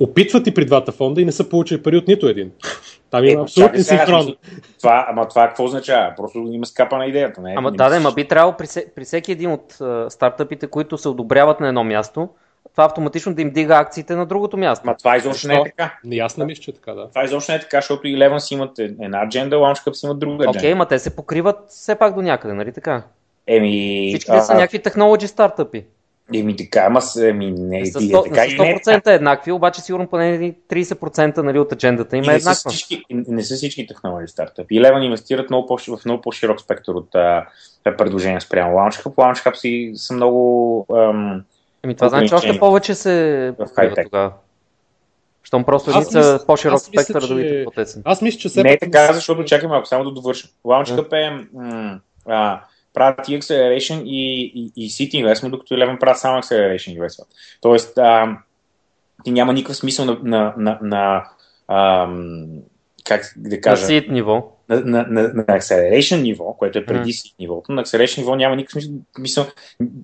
[0.00, 2.50] опитват и при двата фонда и не са получили пари от нито един.
[3.14, 4.34] Там има е, абсолютно синхрон.
[4.78, 6.12] Това, ама това какво означава?
[6.16, 7.40] Просто има скапа на идеята.
[7.40, 10.98] Не, ама да, да, ма би трябвало при, при всеки един от uh, стартъпите, които
[10.98, 12.28] се одобряват на едно място,
[12.72, 14.86] това автоматично да им дига акциите на другото място.
[14.86, 15.98] Ма това изобщо не е така.
[16.04, 17.08] Не, аз не мисля, че е така, да.
[17.08, 20.18] Това изобщо не е така, защото и Леван си имат една адженда, Launchcup си имат
[20.18, 20.58] друга адженда.
[20.58, 23.02] Окей, okay, ма те се покриват все пак до някъде, нали така?
[23.46, 24.06] Еми...
[24.08, 25.84] Всичките са някакви технологии стартъпи.
[26.34, 31.38] Еми така, ама еми, не, с 100%, така, 100% е еднакви, обаче сигурно поне 30%
[31.38, 32.70] нали, от аджендата им е еднаква.
[32.70, 34.76] Всички, не са всички технологии стартъпи.
[34.76, 37.46] И Леван инвестират много по, в много по-широк спектър от а,
[37.98, 39.14] предложения спрямо Launchcup.
[39.14, 40.86] Launchcup си са много...
[40.96, 41.44] Ам,
[41.84, 44.32] Еми това значи още повече се покрива тогава.
[45.42, 48.02] Щом просто едни са по-широк спектър, да другите по-тесен.
[48.04, 50.50] Аз мисля, че Не е така, защото чакай малко, само да довършим.
[50.64, 51.46] Launchcup е...
[51.52, 52.60] М- а,
[52.94, 57.26] правят и Acceleration и, и, и City Investment, докато Eleven правят само Acceleration Investment.
[57.60, 58.38] Тоест, а,
[59.24, 61.24] ти няма никакъв смисъл на, на, на, на
[61.68, 62.08] а,
[63.04, 63.82] как да кажа...
[63.82, 64.50] На seed ниво.
[64.68, 67.26] На, на, на, на Acceleration ниво, което е преди mm.
[67.26, 67.72] seed нивото.
[67.72, 68.82] На Acceleration ниво няма никакъв
[69.16, 69.46] смисъл,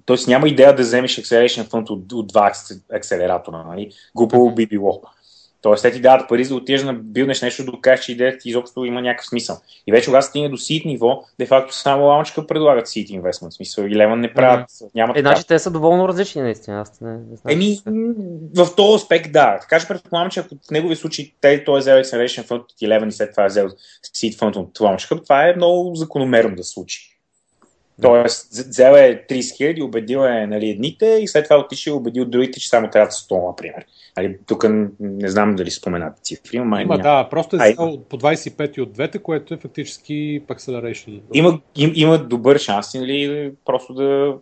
[0.06, 0.16] т.е.
[0.26, 2.52] няма идея да вземеш Acceleration фонд от, от два
[2.92, 3.64] акселератора.
[3.68, 3.90] Нали?
[4.14, 5.02] Глупаво би било.
[5.62, 8.38] Тоест, те ти дават пари за да отидеш на билнеш нещо, да докажеш, че идеята
[8.38, 9.56] ти изобщо има някакъв смисъл.
[9.86, 13.52] И вече когато стигне до сит ниво, де факто само лаунчка предлагат сит инвестмент.
[13.52, 14.70] Смисъл и Лемон не правят.
[14.70, 14.90] Mm-hmm.
[14.94, 16.80] Няма е, значи те са доволно различни, наистина.
[16.80, 17.52] Аз не, не знам.
[17.52, 17.78] Еми,
[18.56, 19.58] в този аспект, да.
[19.60, 22.72] Така че предполагам, че ако в неговия случай те, той е взел Acceleration Fund от
[22.82, 23.68] 11 и след това е взел
[24.16, 27.09] Seed Fund от лаунчка, това е много закономерно да случи.
[28.02, 32.24] Тоест, взел е 30 хиляди, убедил е нали, едните и след това отишъл и убедил
[32.24, 33.84] другите, че само трябва 100, например.
[34.16, 34.66] Али, тук
[35.00, 36.56] не знам дали споменат цифри.
[36.56, 41.20] Има, има да, просто е взел по 25 от двете, което е фактически acceleration.
[41.34, 44.34] Има, им, има добър шанс, нали, просто да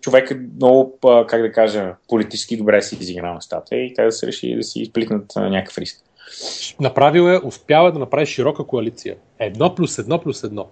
[0.00, 4.26] човек е много, как да кажа, политически добре си изиграл нещата и те да се
[4.26, 6.00] реши да си изплитнат някакъв риск.
[6.80, 9.16] Направил е, успява да направи широка коалиция.
[9.38, 10.66] Едно плюс едно плюс едно.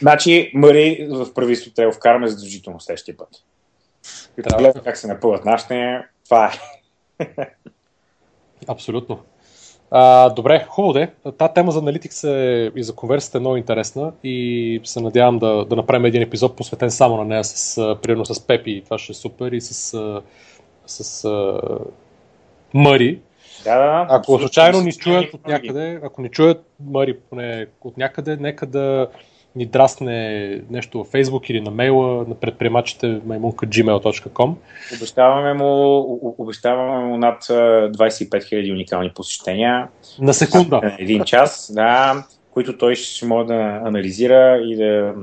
[0.00, 3.28] Значи, Мари в правителството трябва да вкараме задължително следващия път.
[4.36, 6.50] Като гледам как се напълват нашите, това е.
[8.68, 9.20] Абсолютно.
[9.90, 11.10] А, добре, хубаво де.
[11.38, 15.64] Та тема за аналитикс е, и за конверсията е много интересна и се надявам да,
[15.64, 19.14] да направим един епизод посветен само на нея, с, примерно с Пепи, това ще е
[19.14, 19.74] супер, и с,
[20.86, 21.28] с, с
[22.74, 23.20] Мари.
[23.64, 28.36] Да, да, ако случайно ни чуят от някъде, ако ни чуят Мари поне от някъде,
[28.36, 29.08] нека да
[29.56, 34.54] ни драсне нещо във Facebook или на мейла на предприемачите maimunka.gmail.com.
[34.96, 39.88] Обещаваме му, обещаваме му над 25 000 уникални посещения.
[40.20, 40.96] На секунда.
[40.98, 45.14] Един час, да, които той ще може да анализира и да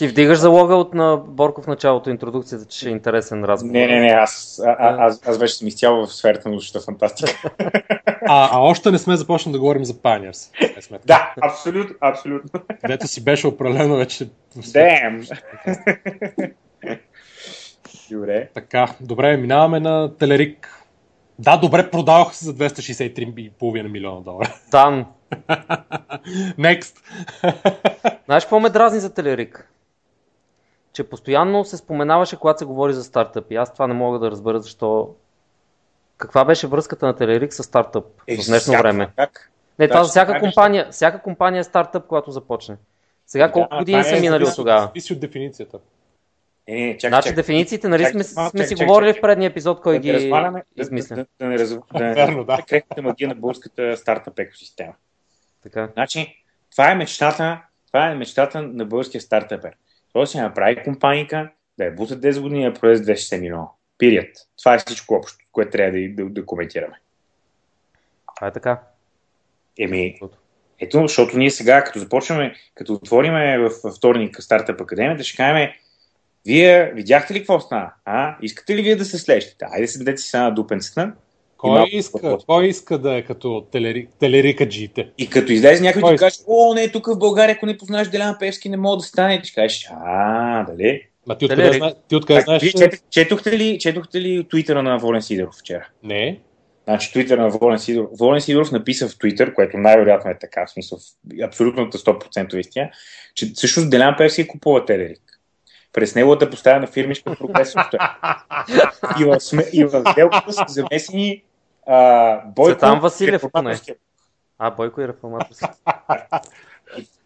[0.00, 3.72] ти вдигаш залога от на Борков началото, интродукцията, че е интересен разговор.
[3.72, 7.50] Не, не, не, аз, а, аз, аз вече съм изцял в сферата на научната фантастика.
[8.26, 10.50] А, а още не сме започнали да говорим за Pioneers.
[11.06, 12.60] Да, абсолютно, абсолютно.
[12.80, 14.28] Където си беше определено вече.
[14.72, 15.24] Дем!
[18.10, 18.48] Добре.
[18.54, 20.84] Така, добре, минаваме на Телерик.
[21.38, 24.54] Да, добре, продавах се за 263,5 милиона долара.
[24.70, 25.06] Дан.
[26.58, 26.96] Next.
[28.24, 29.70] Знаеш какво ме дразни за Телерик?
[30.92, 33.56] Че постоянно се споменаваше, когато се говори за стартъпи.
[33.56, 35.14] Аз това не мога да разбера защо.
[36.16, 39.08] Каква беше връзката на Телерик с стартъп е, в днешно време?
[39.16, 39.50] Как?
[39.78, 42.76] Не, това за всяка компания, всяка компания е стартъп, когато започне.
[43.26, 44.80] Сега колко да, години са е минали от тогава?
[44.80, 45.78] Зависи от дефиницията.
[46.66, 49.20] Е, не, чак, значи чак, дефинициите, нали сме, сме чак, си чак, говорили чак, в
[49.20, 51.16] предния епизод, кой да ги разваляме, измисля.
[51.16, 51.68] Да, да, да, не раз...
[51.94, 52.62] да, да.
[52.68, 54.92] крехката магия на българската стартъп екосистема.
[55.62, 55.88] Така.
[55.92, 59.76] Значи, това е мечтата, това е мечтата на българския стартъпер.
[60.12, 63.66] Той си направи компаника, да е бута 10 години да продаде 260 милиона.
[63.98, 64.36] Пирият.
[64.58, 67.00] Това е всичко общо, което трябва да, да, да коментираме.
[68.36, 68.80] Това е така.
[69.78, 70.18] Еми,
[70.80, 75.70] ето, защото ние сега, като започваме, като отвориме в, в вторник Стартъп Академията, ще кажем,
[76.46, 77.92] вие видяхте ли какво стана?
[78.04, 78.36] А?
[78.42, 79.64] Искате ли вие да се слещите?
[79.70, 81.12] Айде се дадете си на дупенцата.
[81.60, 83.66] Кой иска, кой иска да е като
[84.20, 85.08] телерика джите?
[85.18, 88.08] И като излезе някой и ти каже, о, не, тук в България, ако не познаеш
[88.08, 89.42] Делян Певски, не мога да стане.
[89.42, 91.02] Ти кажеш, а, дали?
[91.26, 91.94] Ма ти откъде, зна...
[92.08, 92.62] ти откъде знаеш?
[92.62, 95.88] Чет, четохте, ли, четохте ли твитъра на Волен Сидоров вчера?
[96.02, 96.40] Не.
[96.84, 98.10] Значи твитър на Волен Сидоров.
[98.18, 100.98] Волен Сидоров написа в Твитър, което най-вероятно е така, в смисъл
[101.44, 102.90] абсолютната 100% истина,
[103.34, 105.22] че всъщност Делян Певски купува Телерик.
[105.92, 107.74] През неговата поставена фирмичка прогрес
[109.20, 109.38] и в,
[109.72, 111.42] и в сделката са замесени
[111.90, 113.80] а, Бойко Цветан Василев, поне.
[114.58, 115.64] А, Бойко и реформаторски.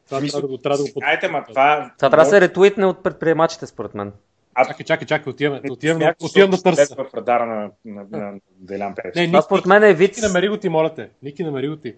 [0.08, 1.90] Това трябва да го, трябва да го Айде, ма, това...
[1.98, 4.12] Това трябва да се ретуитне от предприемачите, според мен.
[4.54, 6.94] А, чакай, чакай, чакай, отиваме, отиваме, отиваме да търся.
[6.94, 9.20] в радара на, на, на Делян Певски.
[9.20, 10.10] Не, това според мен е вид.
[10.10, 11.10] Ники намери го ти, моля те.
[11.22, 11.94] Ники намери го ти.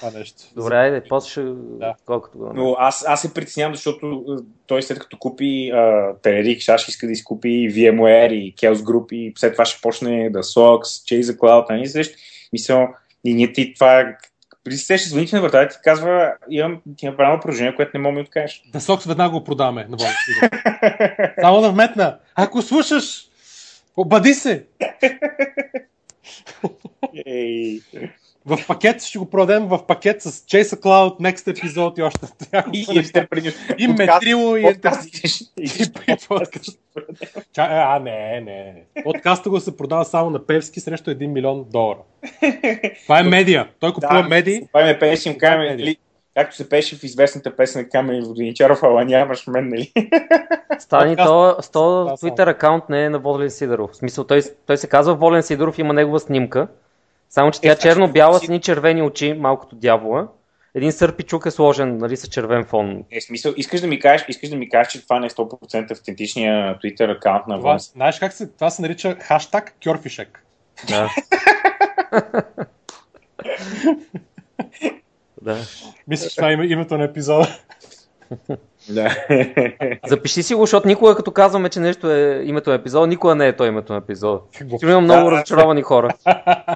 [0.00, 0.42] Това нещо.
[0.56, 1.42] Добре, айде, после ще...
[1.42, 1.94] Да.
[2.06, 4.24] Колкото го Но аз, аз се притеснявам, защото
[4.66, 9.32] той след като купи uh, Телерик, ще иска да изкупи VMware и Chaos Group и
[9.36, 12.18] след това ще почне да SOX, Chase the Cloud, нали срещу.
[12.52, 12.88] Мисля,
[13.24, 14.16] и ние ти това
[14.64, 17.90] преди се ще звъните на вратата и ти казва, имам, ти има правилно поражение, което
[17.94, 18.62] не мога да ми откажеш.
[18.72, 19.98] Да сокс веднага го продаваме на
[21.40, 22.18] Само да вметна.
[22.34, 23.28] Ако слушаш,
[23.96, 24.64] обади се!
[27.26, 27.80] Ей.
[28.46, 32.26] В пакет ще го продадем в пакет с Chase Cloud, Next епизод и още
[32.72, 32.86] и,
[33.38, 34.80] и, и метрило и,
[36.28, 36.78] подкаст.
[37.56, 38.74] А, не, не.
[39.04, 41.98] Подкаста го се продава само на Певски срещу 1 милион долара.
[43.02, 43.68] Това е медия.
[43.80, 44.66] Той купува да, медии.
[44.66, 45.96] Това е песен, каме, нали,
[46.34, 49.92] както се пеше в известната песен Камен Воденичаров, ала нямаш мен, нали?
[50.78, 53.90] Стани, то, то Twitter акаунт не е на Волен Сидоров.
[53.90, 56.68] В смисъл, той, той се казва Волен Сидоров, има негова снимка
[57.30, 60.28] само, че тя е, черно-бяла с ни червени очи, малкото дявола.
[60.74, 63.04] Един сърпичук е сложен нали, с червен фон.
[63.10, 65.90] Е, смисъл, искаш да ми кажеш, искаш да ми кажеш, че това не е 100%
[65.90, 67.92] автентичния Twitter аккаунт на вас.
[67.92, 70.44] Знаеш как се, това се нарича хаштаг кьорфишек.
[70.88, 71.10] Да.
[75.42, 75.56] да.
[76.08, 77.58] Мислиш, това е името на епизода.
[78.88, 79.16] Да.
[80.06, 83.48] Запиши си го, защото никога като казваме, че нещо е името на епизода, никога не
[83.48, 84.40] е то името на епизода.
[84.76, 86.08] Ще има много да, разочаровани хора.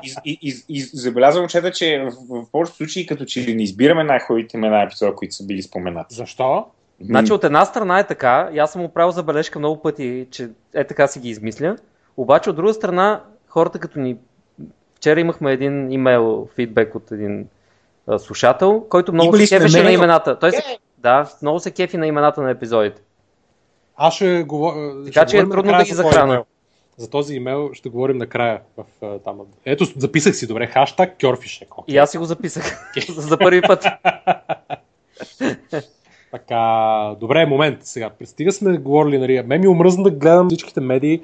[0.02, 4.04] И, и, и, и забелязвам, че, че в, в, повечето случаи, като че не избираме
[4.04, 6.14] най-хубавите имена епизода, които са били споменати.
[6.14, 6.66] Защо?
[7.00, 10.48] Значи от една страна е така, и аз съм му правил забележка много пъти, че
[10.74, 11.76] е така си ги измисля,
[12.16, 14.16] обаче от друга страна, хората като ни...
[14.96, 17.48] Вчера имахме един имейл фидбек от един
[18.06, 20.38] а, слушател, който много се кефеше на имената.
[20.38, 23.02] Той се, да, много се кефи на имената на епизодите.
[23.96, 25.04] Аз ще говоря.
[25.04, 26.44] Така че е трудно да ги захрана.
[26.96, 28.60] За този имейл ще говорим накрая.
[28.76, 28.84] В,
[29.24, 29.40] там.
[29.64, 30.66] Ето, записах си добре.
[30.66, 31.68] Хаштаг Кьорфишек.
[31.68, 31.84] Okay.
[31.86, 32.92] И аз си го записах.
[33.08, 33.86] за първи път.
[36.30, 38.10] така, добре, момент сега.
[38.10, 41.22] Пристига сме говорили, нали, мен ми омръзна да гледам всичките медии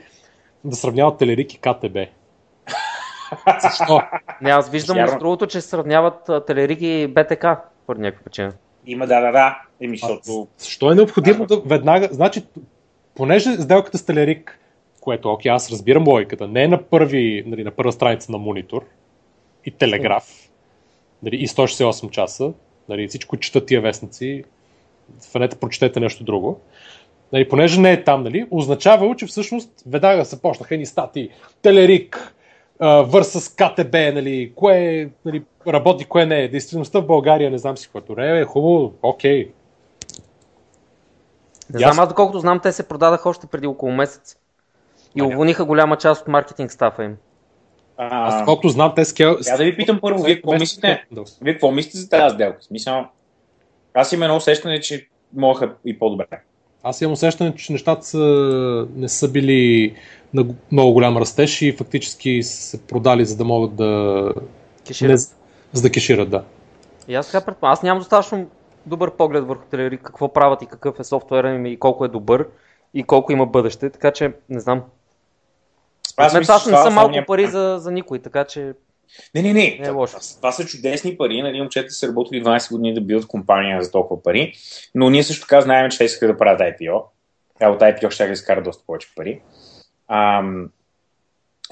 [0.64, 1.97] да сравняват Телерик и КТБ.
[3.61, 4.03] Защо?
[4.40, 8.53] Не, аз виждам между другото, че сравняват Телерик и БТК по някаква причина.
[8.87, 9.69] Има, да, да, да.
[9.81, 10.49] Еми, защото...
[10.59, 12.09] Защо е необходимо да веднага...
[12.12, 12.43] Значи,
[13.14, 14.59] понеже сделката с Телерик,
[15.01, 18.85] което, окей, аз разбирам логиката, не е на, първи, нали, на първа страница на монитор
[19.66, 20.51] и телеграф,
[21.23, 22.53] нали, и 168 часа,
[22.88, 24.45] нали, всичко четат тия вестници,
[25.33, 26.61] фанете, прочетете нещо друго.
[27.33, 31.29] Нали, понеже не е там, нали, означава, че всъщност веднага се почнаха ни стати
[31.62, 32.35] Телерик,
[32.81, 36.49] върса с КТБ, нали, кое нали, работи, кое не е.
[36.49, 38.16] Действителността в България не знам си какво.
[38.16, 39.49] Ре, е хубаво, окей.
[41.72, 44.37] Не знам, аз доколкото знам, те се продадаха още преди около месец.
[45.14, 47.16] И уволниха голяма част от маркетинг стафа им.
[47.96, 49.37] А, аз колкото знам, те скел...
[49.46, 51.04] Я да ви питам първо, вие какво мислите?
[51.42, 52.62] Вие какво мислите за тази сделка?
[52.62, 53.04] Смисъл,
[53.94, 56.26] аз имам едно усещане, че могаха и по-добре.
[56.83, 58.18] Аз имам усещане, че нещата са,
[58.96, 59.94] не са били
[60.35, 64.33] на много голям растеж и фактически се продали, за да могат да...
[64.87, 65.11] Кешират.
[65.11, 65.16] Не,
[65.72, 66.44] за да кешират, да.
[67.09, 67.72] И аз така предполагам.
[67.72, 68.46] Аз нямам достатъчно
[68.87, 72.47] добър поглед върху телевизори, какво правят и какъв е софтуера им и колко е добър
[72.95, 74.83] и колко има бъдеще, така че не знам.
[76.16, 78.73] Аз, мисля, аз не съм малко пари за, за никой, така че
[79.35, 79.79] не, не, не.
[79.81, 80.12] не е лошо.
[80.12, 81.43] Това, това са чудесни пари.
[81.43, 84.53] Нали, момчета са работили 12 години да бидат компания за толкова пари.
[84.95, 87.03] Но ние също така знаем, че те искаха да правят IPO.
[87.61, 89.43] А от IPO ще да изкарат доста повече пари.
[90.09, 90.71] Ам,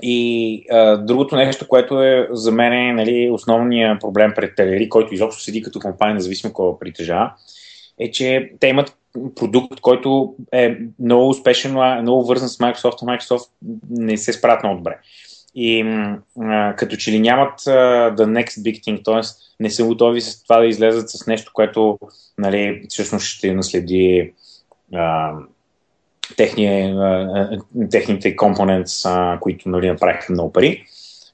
[0.03, 5.15] и а, другото нещо, което е за мен е нали, основният проблем пред Телери, който
[5.15, 7.33] изобщо седи като компания, независимо кога притежава,
[7.99, 8.97] е, че те имат
[9.37, 13.49] продукт, който е много успешен, много вързан с Microsoft, а Microsoft
[13.91, 14.99] не се справят много добре.
[15.55, 15.81] И
[16.41, 17.71] а, като че ли нямат а,
[18.17, 19.21] the next big thing, т.е.
[19.61, 21.99] не са готови с това да излезат с нещо, което
[22.39, 24.33] нали, всъщност ще наследи
[24.95, 25.33] а,
[26.37, 27.49] техния,
[27.91, 28.93] техните компоненти,
[29.41, 30.85] които нали, направиха много пари.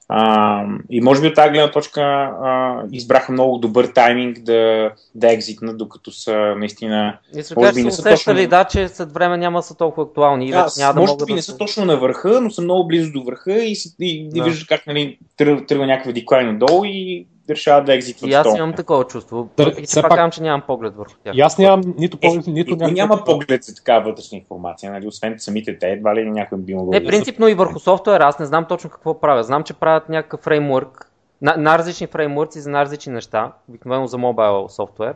[0.07, 5.31] А, и може би от тази гледна точка а, избраха много добър тайминг да, да
[5.31, 7.17] екзитнат, докато са наистина.
[7.35, 8.47] И може би не са точно...
[8.47, 10.51] да, че след време няма са толкова актуални.
[10.51, 13.11] Да, няма да може би да не са точно на върха, но са много близо
[13.11, 14.43] до върха и, и, и да.
[14.43, 18.29] виждаш как нали, тръгва, някакъв деклайн надолу и решават да екзитват.
[18.29, 19.49] И аз имам такова чувство.
[19.77, 21.35] И все пак казвам, че нямам поглед върху тях.
[21.35, 22.93] И аз нямам нито поглед, е, нито нямам.
[22.93, 25.07] Няма поглед за такава вътрешна информация, нали?
[25.07, 26.91] освен самите те, едва ли някой би могъл.
[26.91, 29.43] Не, принципно и върху софтуера, аз не знам точно какво правя.
[29.43, 34.17] Знам, че правят някакъв фреймворк, на, на различни фреймворци за на различни неща, обикновено за
[34.17, 35.13] мобайл софтуер.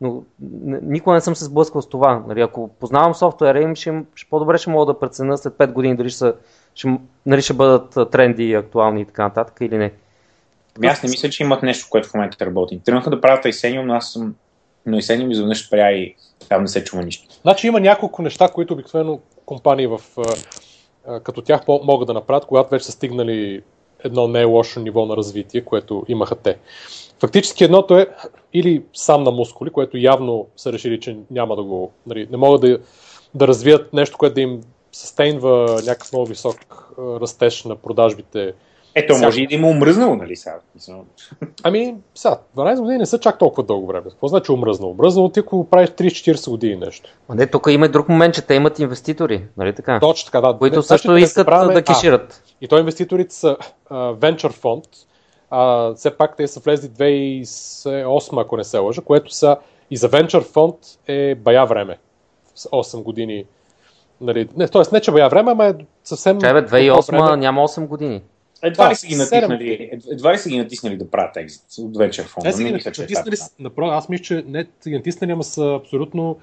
[0.00, 0.22] Но
[0.82, 2.22] никога не съм се сблъскал с това.
[2.28, 5.96] Нали, ако познавам софтуера им, ще, ще по-добре ще мога да преценя след 5 години
[5.96, 6.32] дали ще,
[6.74, 9.92] ще, нали, ще бъдат тренди, актуални и така нататък или не.
[10.76, 12.80] Ами аз не мисля, че имат нещо, което в момента работи.
[12.84, 14.34] Тръгнаха да правят Исениум, но аз съм
[14.86, 16.14] но Исениум изведнъж спря и
[16.48, 17.34] там не се чува нищо.
[17.42, 20.00] Значи има няколко неща, които обикновено компании в,
[21.22, 23.62] като тях могат да направят, когато вече са стигнали
[24.04, 26.58] едно не е лошо ниво на развитие, което имаха те.
[27.20, 28.06] Фактически едното е
[28.52, 31.92] или сам на мускули, което явно са решили, че няма да го...
[32.06, 32.78] Нали, не могат да,
[33.34, 34.60] да развият нещо, което да им
[34.92, 36.56] състейнва някакъв много висок
[36.98, 38.52] растеж на продажбите
[38.96, 39.26] ето, сега...
[39.26, 40.56] може и да има умръзнало, нали сега?
[41.62, 44.10] Ами, сега, 12 години не са чак толкова дълго време.
[44.10, 44.92] Какво значи умръзнало?
[44.92, 47.10] Умръзнало ти, ако правиш 30-40 години нещо.
[47.28, 50.00] А не, тук има и друг момент, че те имат инвеститори, нали така?
[50.00, 50.58] Точно така, да.
[50.58, 52.42] Които не, също значи, искат да, да кешират.
[52.46, 53.56] А, и то инвеститорите са
[53.90, 54.86] uh, Venture Fund,
[55.50, 59.56] а, все пак те са влезли 2008, ако не се лъжа, което са
[59.90, 60.76] и за Venture Fund
[61.08, 61.98] е бая време.
[62.56, 63.44] 8 години.
[64.20, 64.82] Нали, не, т.е.
[64.92, 66.40] не, че бая време, ама е съвсем...
[66.40, 67.36] Чай бе, 2008 време.
[67.36, 68.22] няма 8 години.
[68.66, 72.24] Едва, ли са ги натиснали, едва ли са ги натиснали да правят екзит от вечер
[72.24, 72.56] фонда?
[72.58, 76.38] Не, не, мисля, натиснали, напротив, аз мисля, че не са ги натиснали, ама са абсолютно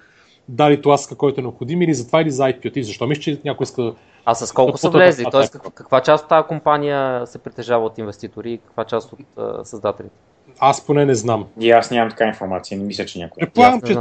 [0.50, 2.74] дали тласка, който е необходим или за това или за IPO.
[2.74, 3.94] Ти защо мисля, че някой иска
[4.26, 5.26] а с колко да са влезли?
[5.32, 9.20] Тоест, каква, каква част от тази компания се притежава от инвеститори и каква част от
[9.38, 10.16] uh, създателите?
[10.60, 11.48] Аз поне не знам.
[11.60, 13.40] И аз нямам така информация, не мисля, че някой.
[13.40, 13.98] Предполагам, че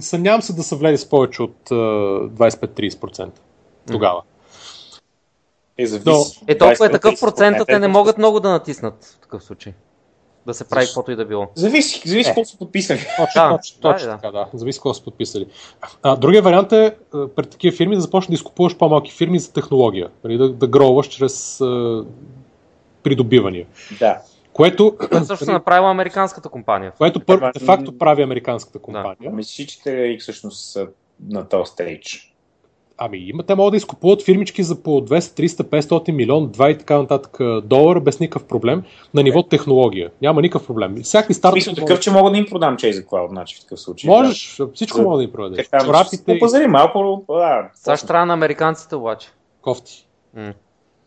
[0.00, 3.28] съмнявам се да са влезли с повече от uh, 25-30%
[3.92, 4.22] тогава.
[5.78, 6.40] Е, зависи.
[6.46, 9.72] е толкова е такъв процент, те не могат много да натиснат в такъв случай.
[10.46, 11.48] Да се прави каквото и да било.
[11.54, 12.34] Зависи, зависи е.
[12.34, 12.98] колко са подписали.
[12.98, 14.48] Точно, да, точно, точно да, така, да.
[14.54, 15.46] Зависи колко са подписали.
[16.02, 16.94] А, другия вариант е
[17.36, 20.10] пред такива фирми да започнеш да изкупуваш по-малки фирми за технология.
[20.24, 22.04] Нали, да, да гроваш чрез а,
[23.02, 23.66] придобивания.
[23.98, 24.18] Да.
[24.52, 24.96] Което.
[24.96, 26.92] Което също направила американската компания.
[26.98, 29.30] Което пър, де факто прави американската компания.
[29.30, 29.36] Да.
[29.36, 30.86] Мислиш, че те всъщност са
[31.28, 32.31] на този стейдж.
[32.98, 36.78] Ами има, те могат да изкупуват фирмички за по 200, 300, 500 милион, 2 и
[36.78, 38.82] така нататък долара без никакъв проблем
[39.14, 40.10] на ниво технология.
[40.22, 40.96] Няма никакъв проблем.
[41.02, 41.54] Всякакви старт.
[41.54, 44.10] Мисля такъв, че мога да им продам Chase за Cloud, значи в такъв случай.
[44.10, 44.68] Можеш, да.
[44.74, 45.02] всичко за...
[45.02, 45.68] мога да им продадеш.
[45.72, 46.38] Рапите...
[46.38, 47.70] Пазари малко, да.
[47.74, 49.28] Саш трябва на американците обаче.
[49.60, 50.06] Кофти.
[50.36, 50.54] Mm.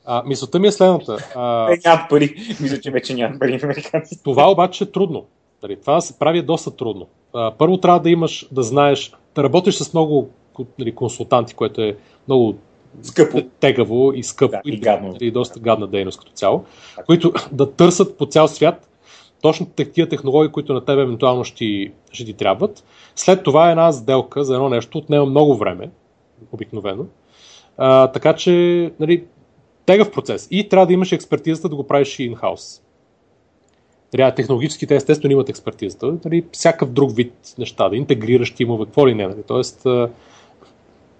[0.05, 1.17] А, мисълта ми е следната.
[1.35, 1.67] А...
[1.67, 2.35] Те нямат пари.
[2.61, 4.23] Мисля, че вече нямат пари американците.
[4.23, 5.25] Това обаче е трудно.
[5.61, 7.07] Дали, това се прави доста трудно.
[7.33, 10.29] А, първо трябва да имаш, да знаеш, да работиш с много
[10.79, 11.97] нали, консултанти, което е
[12.27, 12.55] много
[13.01, 13.41] скъпо.
[13.59, 15.17] тегаво и скъпо да, и, гадно.
[15.21, 16.63] и доста гадна дейност като цяло,
[17.05, 18.89] които да търсят по цял свят
[19.41, 22.83] точно такива технологии, които на тебе евентуално ще, ще ти трябват.
[23.15, 25.89] След това е една сделка за едно нещо отнема много време,
[26.51, 27.05] обикновено.
[27.77, 29.23] А, така че, нали,
[29.85, 30.47] тегъв процес.
[30.51, 32.81] И трябва да имаш експертизата да го правиш и in-house.
[34.11, 36.17] Трябва технологически те естествено имат експертизата.
[36.25, 39.27] Нали, всякакъв друг вид неща, да интегрираш тимове, какво ли не.
[39.27, 39.43] Нали.
[39.47, 39.87] Тоест,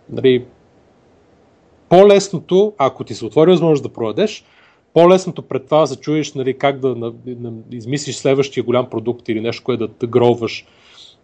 [0.09, 0.45] нали,
[1.89, 4.45] по-лесното, ако ти се отвори възможност да продадеш,
[4.93, 9.29] по-лесното пред това да се чуеш нали, как да, да, да измислиш следващия голям продукт
[9.29, 10.65] или нещо, което да, да гроваш,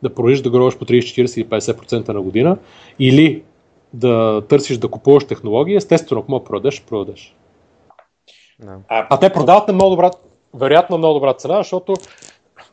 [0.03, 2.57] да продължиш да гроваш по 30, 40 или 50% на година,
[2.99, 3.43] или
[3.93, 7.35] да търсиш да купуваш технологии, естествено, ако мога продадеш, продадеш.
[8.63, 8.77] No.
[8.87, 10.11] А, а те продават на много добра,
[10.53, 11.93] вероятно много добра цена, защото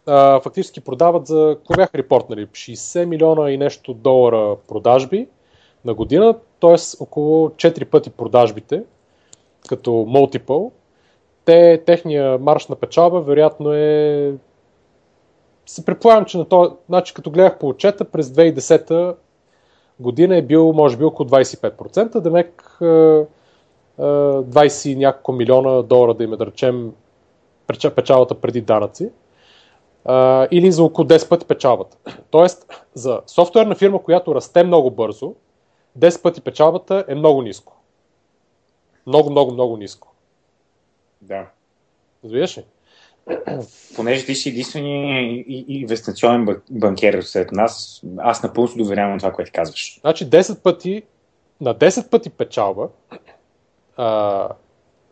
[0.07, 5.27] а, фактически продават за, какво бяха репортнали, 60 милиона и нещо долара продажби
[5.85, 7.03] на година, т.е.
[7.03, 8.83] около 4 пъти продажбите,
[9.69, 10.71] като multiple,
[11.45, 14.35] те, техния марш на печалба вероятно е
[15.67, 19.15] се предполагам, че на то, значи като гледах по отчета през 2010
[20.01, 22.79] година е бил може би около 25%, демек
[23.99, 26.93] 20 няколко милиона долара да им да речем
[27.95, 29.11] печалата преди данъци
[30.51, 31.97] или за около 10 пъти печалбата.
[32.31, 35.35] Тоест, за софтуерна фирма, която расте много бързо,
[35.99, 37.77] 10 пъти печалбата е много ниско.
[39.07, 40.15] Много, много, много ниско.
[41.23, 41.47] Да.
[42.25, 42.65] Разбираш ли?
[43.97, 49.51] Понеже ти си единствения инвестиционен банкер сред нас, аз напълно се доверявам на това, което
[49.55, 50.01] казваш.
[50.01, 51.03] Значи 10 пъти,
[51.61, 52.89] на 10 пъти печалба
[53.97, 54.49] а,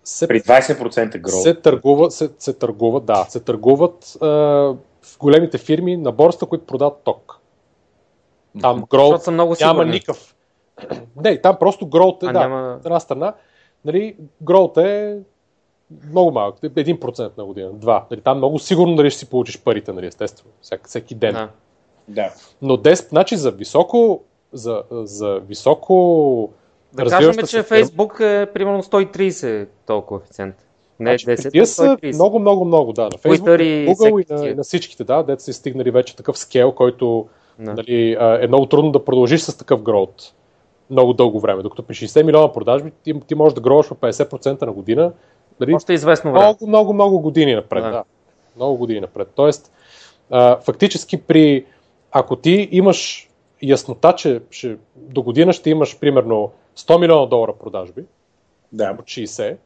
[0.04, 1.40] се, При 20% гроу.
[1.40, 4.26] Се търгува, се, се търгуват, да, се търгуват а,
[5.02, 7.38] в големите фирми на борста, които продават ток.
[8.60, 9.18] Там гроу
[9.60, 10.35] няма никакъв.
[11.24, 12.80] Не, там просто гроут е, а, да, няма...
[12.84, 13.34] една страна.
[13.84, 15.18] Нали, гроут е
[16.10, 18.02] много малък, 1% на година, 2.
[18.10, 21.34] Нали, там много сигурно нали, ще си получиш парите, нали, естествено, всеки, всеки ден.
[21.34, 21.48] Да.
[22.08, 22.32] да.
[22.62, 24.22] Но 10, значи за високо,
[24.52, 26.50] за, за високо
[26.92, 30.54] да кажем, че Facebook е примерно 130 толкова коефициент.
[31.00, 33.02] Не значи, 10, тия са много, много, много, да.
[33.02, 36.72] На Facebook, и Google и на, на всичките, да, дете са стигнали вече такъв скел,
[36.72, 37.74] който да.
[37.74, 40.32] нали, е много трудно да продължиш с такъв гроут
[40.90, 41.62] много дълго време.
[41.62, 45.12] Докато при 60 милиона продажби ти, ти можеш да гроеш по 50% на година,
[45.60, 46.44] Дали, Още известно време.
[46.44, 47.84] Много, много, много години напред.
[47.84, 47.90] Да.
[47.90, 48.04] да.
[48.56, 49.28] Много години напред.
[49.34, 49.72] Тоест,
[50.30, 51.64] а, фактически при,
[52.12, 53.28] ако ти имаш
[53.62, 58.04] яснота, че ще, до година ще имаш примерно 100 милиона долара продажби,
[58.72, 58.96] да.
[58.98, 59.56] от 60,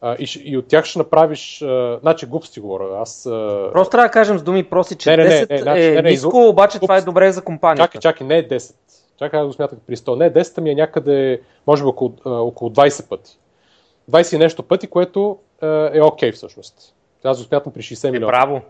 [0.00, 3.26] а, и, и от тях ще направиш, а, значи глупости говоря, аз...
[3.26, 3.70] А...
[3.72, 5.90] Просто трябва да кажем с думи прости, че не, не, 10 не, не, значи, е
[5.90, 7.84] не, не, ниско, не, обаче това е добре за компанията.
[7.86, 8.74] Чакай, чакай, не е 10.
[9.18, 10.16] Чакай да го смятах при 100.
[10.16, 13.38] Не, 10 ми е някъде, може би около, около 20 пъти.
[14.10, 16.94] 20 и нещо пъти, което е, е окей okay, всъщност.
[17.24, 18.32] Аз го смятам при 60 е, милиона.
[18.32, 18.60] Браво!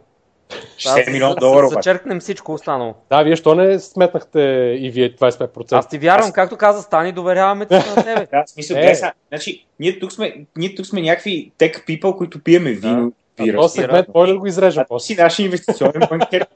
[0.78, 1.68] 60 милиона долара.
[1.68, 2.94] Зачеркнем всичко останало.
[3.10, 4.40] Да, вие що не сметнахте
[4.80, 5.72] и вие 25%?
[5.72, 6.32] Аз ти вярвам, аз...
[6.32, 8.26] както каза Стани, доверяваме ти на тебе.
[8.32, 8.94] да, смисъл, е.
[9.28, 13.74] значи, ние тук сме, ние тук сме някакви tech people, които пиеме вино, а този
[13.74, 14.84] сегмент може да го изрежем.
[14.90, 16.46] А си нашия инвестиционен банкер.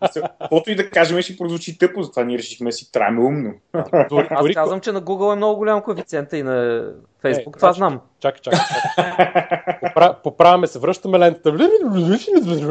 [0.40, 3.52] Каквото и да кажем, ще прозвучи тъпо, затова ние решихме да си траем умно.
[4.30, 6.86] Аз казвам, че на Google е много голям коефициент и на
[7.24, 8.00] Facebook, това знам.
[8.20, 8.60] Чакай, чакай.
[10.22, 11.52] Поправяме се, връщаме лентата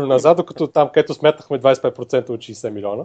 [0.07, 3.03] назад, докато там, където смятахме 25% от 60 милиона.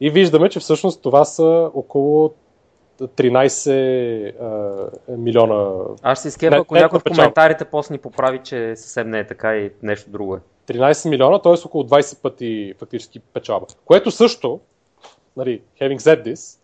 [0.00, 2.34] И виждаме, че всъщност това са около
[3.00, 5.84] 13 а, милиона.
[6.02, 9.56] Аз си скепа, ако някой в коментарите после ни поправи, че съвсем не е така
[9.56, 10.40] и нещо друго е.
[10.72, 11.52] 13 милиона, т.е.
[11.66, 13.66] около 20 пъти фактически печалба.
[13.84, 14.60] Което също,
[15.36, 16.58] нали, having said this,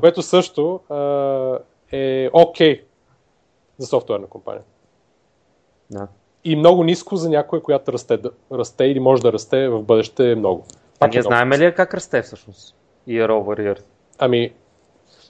[0.00, 1.58] което също а,
[1.92, 2.82] е окей okay
[3.78, 4.62] за софтуерна компания.
[5.90, 6.08] Да.
[6.44, 8.18] И много ниско за някой, която расте,
[8.52, 10.64] расте или може да расте в бъдеще много.
[10.98, 12.76] Пак а ние знаем ли как расте всъщност?
[13.08, 13.80] Year over year.
[14.18, 14.52] Ами,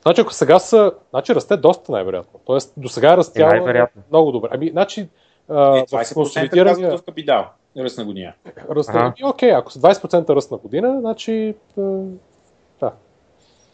[0.09, 2.41] Значи, ако сега са, значи расте доста най-вероятно.
[2.47, 4.49] Тоест, до сега е растяла е много добре.
[4.53, 5.09] Ами, значи,
[5.49, 6.99] а, е, 20% консолидирания...
[6.99, 7.47] в капитал.
[7.79, 8.33] Ръст на година.
[8.71, 11.55] Ръст на година, окей, ако са 20% ръст на година, значи,
[12.81, 12.93] да.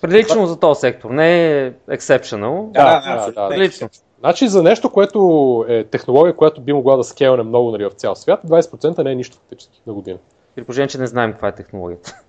[0.03, 2.71] Прилично за този сектор, не е exceptional.
[2.71, 3.89] Да, да, да, да, прилично.
[4.21, 8.15] Значи за нещо, което е технология, която би могла да скелне много нали, в цял
[8.15, 10.19] свят, 20% не е нищо фактически на година.
[10.55, 12.21] При положение, че не знаем каква е технологията.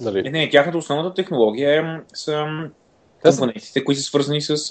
[0.00, 0.22] Нали?
[0.22, 2.46] Не, не, тяхната основната технология е, са
[3.22, 4.66] компонентите, които са свързани с, с,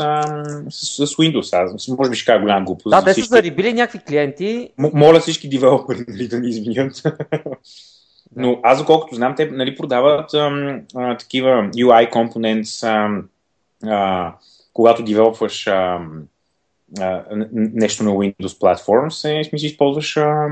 [0.70, 1.64] с, с Windows.
[1.64, 2.92] Аз, може би ще кажа голям глупост.
[2.92, 4.70] Да, те са зарибили някакви клиенти.
[4.78, 7.04] М- моля всички девелопери нали, да ни извинят.
[8.36, 10.52] Но аз, доколкото знам, те нали, продават а,
[10.96, 13.22] а, такива UI components, а,
[13.90, 14.34] а,
[14.74, 16.00] когато девелопваш а,
[17.00, 17.24] а,
[17.54, 20.48] нещо на Windows Platforms, е, смисъл, използваш а,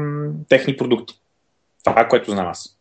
[0.50, 1.20] техни продукти.
[1.84, 2.78] Това е което знам аз.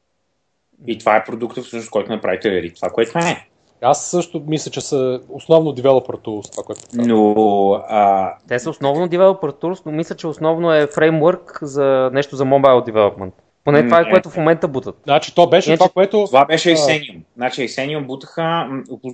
[0.86, 2.74] И това е продуктът, всъщност, който направи Телерик.
[2.74, 3.48] Това, което е.
[3.82, 7.06] Аз също мисля, че са основно developer tools, това, което казвам.
[7.08, 7.34] Но
[7.88, 12.44] а, Те са основно developer tools, но мисля, че основно е фреймворк за нещо за
[12.44, 13.32] mobile development.
[13.64, 14.10] Поне това е Не.
[14.10, 14.96] което в момента бутат.
[15.04, 16.24] Значи то беше Иначе- това, което...
[16.26, 16.74] това беше А.
[16.74, 17.18] Asenium.
[17.36, 18.66] Значи Asenium бутаха,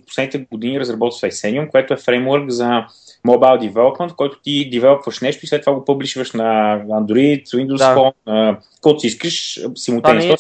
[0.06, 2.84] последните години разработва Asenium, което е фреймворк за
[3.26, 6.44] mobile development, който ти девелопваш нещо и след това го публишваш на
[6.80, 7.94] Android, Windows Да.
[7.96, 10.20] Phone, каквото си искаш, не, симултанно.
[10.22, 10.36] е,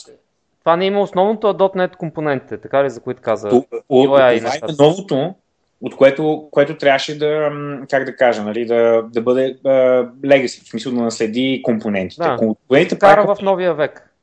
[0.62, 3.48] това не има основното а .NET компонентите, така ли, за които каза?
[3.50, 5.34] UI и това е новото,
[5.80, 7.50] от което, което трябваше да,
[7.90, 9.56] как да кажа, нали, да, да бъде
[10.24, 12.22] legacy, в смисъл да наследи компонентите.
[12.22, 12.36] Да.
[12.36, 14.14] Компонентите Кара в новия век.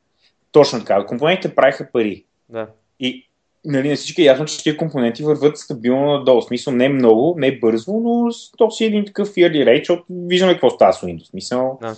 [0.52, 2.26] Точно така, компонентите правиха пари.
[2.50, 2.68] Да.
[3.00, 3.30] И
[3.66, 6.42] нали, на всички е ясно, че тези компоненти върват стабилно надолу.
[6.42, 10.54] В смисъл не много, не бързо, но то си един такъв early rate, защото виждаме
[10.54, 11.24] какво става с Windows.
[11.24, 11.96] В Смисъл, Да.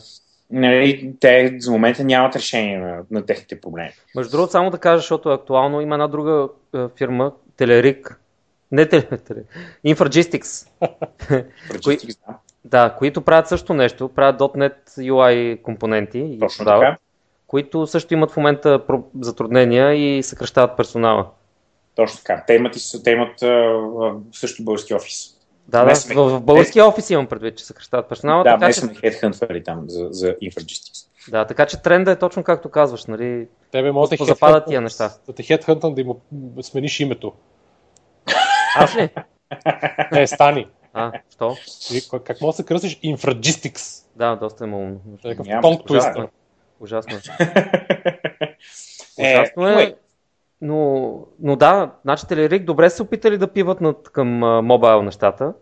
[0.51, 3.91] Нали, те за момента нямат решение на, на техните проблеми.
[4.15, 8.19] Между другото, само да кажа, защото е актуално, има една друга е, фирма, Телерик,
[8.71, 9.21] не Телерик,
[9.85, 10.67] Infragistics,
[11.69, 16.97] Logistics, да, да, които правят също нещо, правят .NET UI компоненти, и точно продават, така.
[17.47, 18.81] които също имат в момента
[19.19, 21.25] затруднения и съкръщават персонала.
[21.95, 22.43] Точно така.
[22.47, 23.39] Те имат, и те имат
[24.31, 25.40] също български офис.
[25.71, 28.79] Да, да, сме- в, в българския офис имам предвид, че съкръщават персонала, да, така, че,
[28.79, 31.07] сме хедхънтвали там за, за Infragistics.
[31.31, 33.47] да, така че тренда е точно както казваш, нали?
[33.71, 35.13] Тебе може да Западат тия неща.
[35.27, 36.07] Да те хедхънтам да им
[36.61, 37.33] смениш името.
[38.75, 39.09] Аз ли?
[40.11, 40.67] Не, стани.
[40.93, 41.55] А, що?
[42.09, 44.05] Кой- Как може да се кръстиш Infragistics?
[44.15, 44.99] Да, доста е умно.
[45.23, 46.27] Такъв Няма тонг твистър.
[46.79, 47.19] Ужасно е.
[49.17, 49.95] Е, Ужасно е, anyway,
[50.61, 55.01] но, но да, значи Телерик добре са се опитали да пиват над, към а, мобайл
[55.01, 55.53] нещата.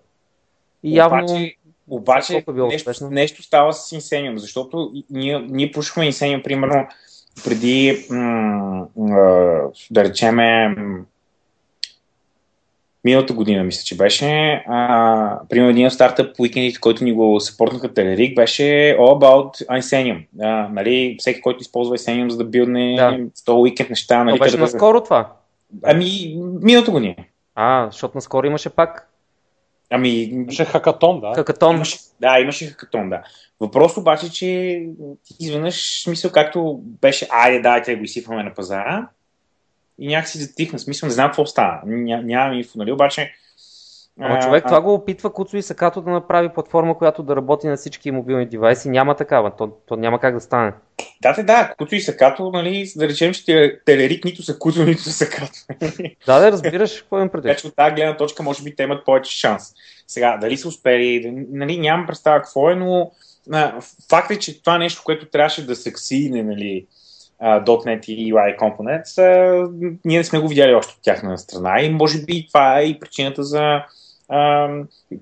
[0.83, 1.23] И явно...
[1.23, 1.55] Обаче,
[1.89, 3.09] обаче е било нещо, успешно?
[3.09, 6.87] нещо става с Insenium, защото ние, ние пушахме Insenium, примерно,
[7.45, 10.75] преди, м- м- да речеме,
[13.03, 14.27] миналата година, мисля, че беше,
[14.67, 18.63] а, примерно един от стартъп уикендите, който ни го съпортнаха Телерик, беше
[18.99, 20.25] All About Insenium.
[20.41, 23.17] А, нали, всеки, който използва Insenium, за да билдне Да.
[23.35, 24.23] 100 уикенд неща.
[24.23, 25.31] Нали, беше къде- наскоро това.
[25.83, 27.15] Ами, миналата година.
[27.55, 29.05] А, защото наскоро имаше пак
[29.91, 31.31] Ами, Беше хакатон, да.
[31.35, 31.75] какатон.
[31.75, 33.21] Имаше, да, имаше хакатон, да.
[33.59, 34.81] Въпрос обаче, че
[35.39, 39.07] изведнъж, смисъл, както беше, айде, дайте да го изсипваме на пазара,
[39.99, 40.79] и някакси затихна.
[40.79, 41.81] Смисъл, не знам какво става.
[41.85, 42.91] Ня, нямам инфо, нали?
[42.91, 43.33] Обаче...
[44.21, 47.67] Ама а, човек това го опитва Куцо и Сакато да направи платформа, която да работи
[47.67, 48.89] на всички мобилни девайси.
[48.89, 49.55] Няма такава.
[49.55, 50.73] То, то няма как да стане.
[51.21, 54.83] Да, да, да, Куцо и Сакато, нали, да речем, че Теле- Телерик нито са Куцо,
[54.83, 55.59] нито са Сакато.
[56.25, 57.59] Да, да, разбираш какво така предвид.
[57.59, 59.73] че от тази гледна точка, може би, те имат повече шанс.
[60.07, 63.11] Сега, дали са успели, нали, нямам представа какво е, но
[63.51, 66.99] а, факт е, че това нещо, което трябваше да съксине, нали, а,
[67.43, 69.69] .NET и UI Components, а,
[70.05, 72.99] ние не сме го видяли още от тяхна страна и може би това е и
[72.99, 73.81] причината за
[74.29, 74.69] а,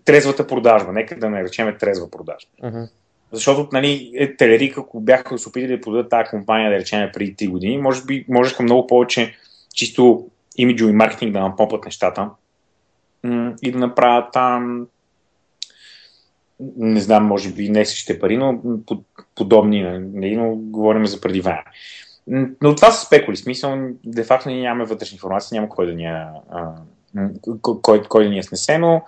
[0.05, 0.91] трезвата продажба.
[0.91, 2.49] Нека да не речеме трезва продажба.
[2.63, 2.84] Мгм.
[3.32, 7.36] Защото, нали, е, Телерик, ако бяха се опитали да продадат тази компания, да речем, преди
[7.36, 9.36] 3 години, може би можеха много повече
[9.76, 12.30] чисто имиджови маркетинг да напомпат нещата
[13.24, 14.88] м, и да направят там
[16.78, 19.03] не знам, може би не същите пари, но по-
[19.36, 21.63] подобни, нали, но говорим за преди време.
[22.62, 26.04] Но това са спекули, смисъл, де факто ние нямаме вътрешна информация, няма кой да ни
[26.04, 26.30] я,
[27.82, 29.02] кой, кой, да ни я снесе, но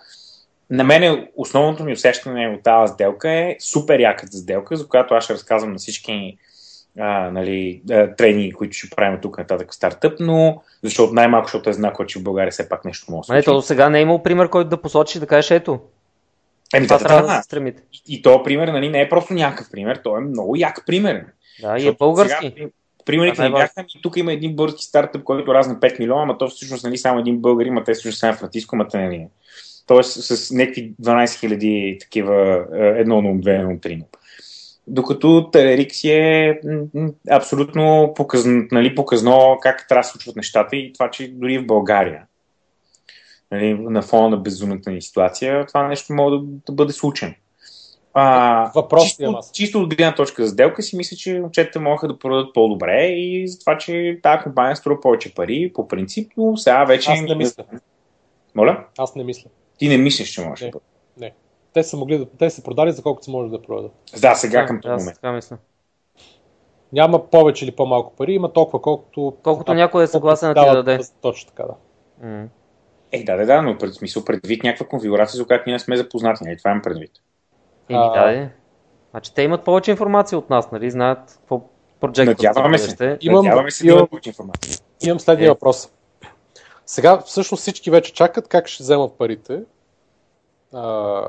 [0.70, 5.24] на мен основното ми усещане от тази сделка е супер яката сделка, за която аз
[5.24, 6.38] ще разказвам на всички
[7.00, 7.82] а, нали,
[8.18, 12.20] трени, които ще правим тук нататък в стартъп, но защото най-малко, защото е знак, че
[12.20, 13.38] в България все пак нещо може да.
[13.38, 15.80] Ето, до сега не е имал пример, който да посочи да кажеш ето.
[16.76, 17.42] Еми, Това да, трябва да, да да.
[17.42, 17.84] се стремите.
[18.08, 21.26] И то пример нали, не е просто някакъв пример, той е много як пример.
[21.62, 22.54] Да, и е Защото български.
[22.56, 22.70] Сега,
[23.06, 26.38] примерите е ни бяха, ами, тук има един български стартъп, който разна 5 милиона, ама
[26.38, 29.28] то всъщност нали, само един българ има, те всъщност Сан Франциско, те нали.
[29.88, 34.04] Тоест с някакви 12 хиляди такива е, едно на две на три.
[34.88, 36.60] Докато Телерик си е
[37.32, 42.24] абсолютно показно, нали, показно как трябва да случват нещата и това, че дори в България
[43.52, 47.36] нали, на фона на безумната ни ситуация, това нещо може да, да бъде случайно.
[48.14, 49.52] А, Въпрос чисто, имам аз.
[49.52, 53.48] чисто от гледна точка за сделка си мисля, че момчетата могат да продадат по-добре и
[53.48, 57.12] за това, че тази компания струва повече пари, по принцип, но сега вече...
[57.12, 57.64] Аз не мисля.
[58.56, 58.86] Моля?
[58.98, 59.50] Аз не мисля.
[59.78, 60.72] Ти не мислиш, че можеш Не.
[60.72, 60.80] да
[61.20, 61.34] бъде.
[61.74, 63.92] Те са могли да, те са продали за колкото се може да продадат.
[64.22, 65.16] Да, сега Да, към този момент.
[65.16, 65.58] така мисля.
[66.94, 69.34] Няма повече или по-малко пари, има толкова колкото...
[69.44, 71.00] Колкото някой е съгласен да ти даде.
[71.22, 72.48] Точно така, да.
[73.12, 75.98] Е, да, да, да, но пред смисъл предвид някаква конфигурация, за която ние не сме
[75.98, 76.58] запознати, нали?
[76.58, 77.12] Това имам предвид.
[77.90, 78.22] Еми, А.
[78.22, 78.50] да, де.
[79.12, 80.92] Значи те имат повече информация от нас, нали?
[80.92, 81.62] Знаят какво
[82.02, 82.86] Project Надяваме се.
[82.96, 83.18] бъдеще.
[83.22, 84.78] Имам- Надяваме се да имам- има повече информация.
[85.02, 85.50] Имам следния Е.
[85.50, 85.90] въпрос.
[86.86, 89.60] Сега всъщност всички вече чакат как ще вземат парите
[90.74, 91.22] а,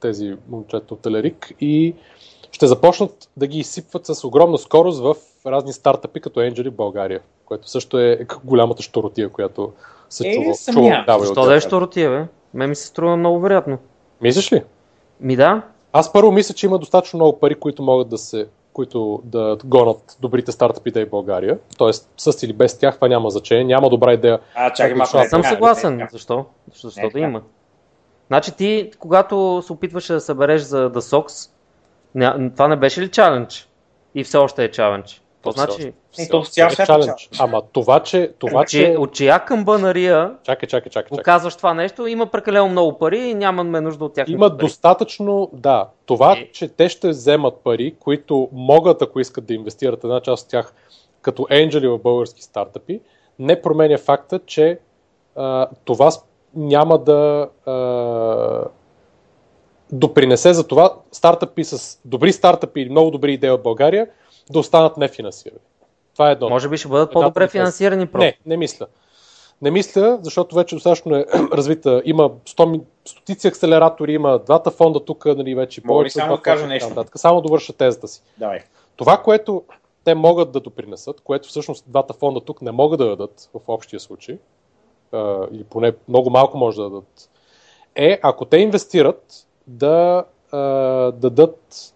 [0.00, 1.94] тези момчета от Телерик и
[2.52, 5.14] ще започнат да ги изсипват с огромна скорост в
[5.46, 9.72] разни стартъпи като Angel в България, което също е голямата щуротия, която
[10.10, 10.54] се Е, чува.
[10.54, 11.04] съмнявам.
[11.06, 12.24] чува Защо да е щуротия, бе?
[12.54, 13.78] Ме ми се струва много вероятно.
[14.20, 14.64] Мислиш ли?
[15.20, 15.62] Ми да,
[15.98, 20.16] Аз първо мисля, че има достатъчно много пари, които могат да се които да гонат
[20.20, 21.58] добрите стартъпи да и в България.
[21.78, 23.64] Тоест, с или без тях, това няма значение.
[23.64, 24.40] Няма добра идея.
[24.54, 25.16] А, чакай малко.
[25.16, 25.98] не не съм не съгласен.
[25.98, 26.08] така.
[26.12, 26.44] Защо?
[26.72, 27.24] Защо, защо Не е да така.
[27.24, 27.42] има?
[28.26, 31.50] Значи ти, когато се опитваше да събереш за The Sox,
[32.54, 33.68] това не беше ли чалендж?
[34.14, 35.22] И все още е чалендж.
[35.42, 37.10] То значи, Е, то в цял е свят е.
[37.38, 38.32] Ама това, че...
[38.38, 38.78] Това, от, че...
[38.78, 38.96] че...
[38.98, 41.08] от чия камбанария Чакай, чакай, чакай.
[41.08, 41.16] чакай.
[41.16, 44.28] показваш това нещо, има прекалено много пари и нямаме нужда от тях.
[44.28, 45.88] Има достатъчно, да.
[46.06, 46.50] Това, Е.
[46.52, 50.72] че те ще вземат пари, които могат, ако искат да инвестират една част от тях
[51.22, 53.00] като енджели в български стартъпи,
[53.38, 54.78] не променя факта, че
[55.36, 56.10] а, това
[56.54, 58.64] няма да а,
[59.92, 64.06] допринесе за това стартъпи с добри стартъпи или много добри идеи в България
[64.50, 65.60] да останат нефинансирани.
[66.16, 66.48] Това е едно.
[66.48, 68.24] Може би ще бъдат по-добре финансирани просто.
[68.24, 68.86] Не, не мисля.
[69.62, 72.02] Не мисля, защото вече достатъчно е развита.
[72.04, 76.42] Има 100, ми- стотици акселератори, има двата фонда тук, нали, вече Мога повече само да
[76.42, 76.88] кажа нещо?
[76.88, 77.18] нататък.
[77.18, 78.22] Само довърша тезата си.
[78.38, 78.60] Давай.
[78.96, 79.62] Това, което
[80.04, 84.00] те могат да допринесат, което всъщност двата фонда тук не могат да дадат в общия
[84.00, 84.38] случай,
[85.12, 87.30] а, или поне много малко може да дадат,
[87.94, 90.58] е ако те инвестират да а,
[91.12, 91.92] дадат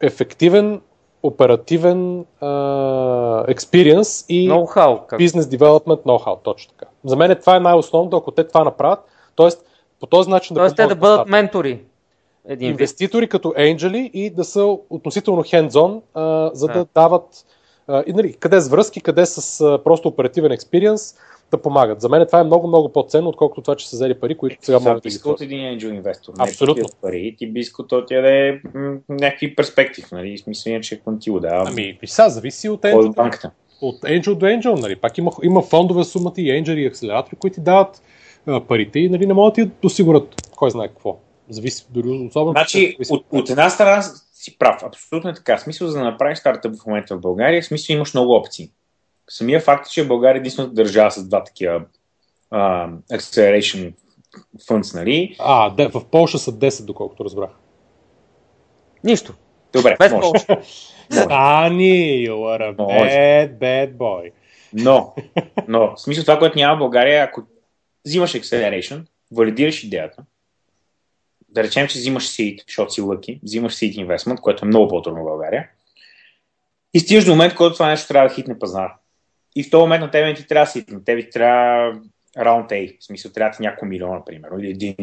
[0.00, 0.80] ефективен,
[1.22, 2.24] оперативен
[3.48, 4.52] експириенс и
[5.18, 6.90] бизнес девелопмент ноу-хау, точно така.
[7.04, 8.98] За мен това е най-основното, ако те това направят,
[9.36, 9.48] т.е.
[10.00, 11.80] по този начин Тоест те да бъдат на ментори.
[12.48, 12.74] Един вид.
[12.74, 15.44] инвеститори като енджели и да са относително
[16.14, 16.86] а, за да, Да.
[16.94, 17.46] дават
[17.88, 21.14] а, и, нали, къде с връзки, къде с а, просто оперативен експириенс
[21.50, 22.00] да помагат.
[22.00, 24.78] За мен това е много, много по-ценно, отколкото това, че са взели пари, които сега
[24.78, 26.32] могат да ги от един angel инвестор.
[26.38, 26.82] Абсолютно.
[26.82, 30.38] Не пари, ти би искал той ти да м, някакви перспектив, нали?
[30.38, 31.64] Смисъл, ако не ти го дава.
[31.68, 33.50] Ами, сега, зависи от Angel, от банката.
[33.80, 34.80] от angel до angel.
[34.80, 34.96] Нали.
[34.96, 38.02] Пак има, има фондове сумата и angel и акселератори, които ти дават
[38.46, 41.18] а, парите и нали, не могат да ти осигурят кой знае какво.
[41.48, 42.52] Зависи дори особено.
[42.52, 44.82] Значи, зависи от, от една страна си прав.
[44.82, 45.58] Абсолютно е така.
[45.58, 48.70] Смисъл, за да направиш стартъп в момента в България, смисъл имаш много опции.
[49.28, 51.82] Самия факт че България е единствената държава с два такива
[52.50, 53.92] а, acceleration
[54.60, 55.36] funds, нали?
[55.38, 57.50] А, де, в Польша са 10, доколкото разбрах.
[59.04, 59.34] Нищо.
[59.72, 60.20] Добре, Без може.
[60.20, 60.58] Полша.
[61.10, 64.32] Стани, you are a bad, bad boy.
[64.72, 65.14] Но,
[65.68, 67.42] но, в смисъл това, което няма в България, ако
[68.06, 70.22] взимаш acceleration, валидираш идеята,
[71.48, 75.20] да речем, че взимаш seed, защото си лъки, взимаш seed investment, което е много по-трудно
[75.20, 75.68] в България,
[76.94, 78.94] и стигаш до момент, който това нещо трябва да хитне пазара.
[79.58, 82.00] И в този момент на тебе не ти трябва да хитне, тебе ти трябва
[82.36, 84.96] round A, в смисъл трябва ти няколко милиона, примерно, или един.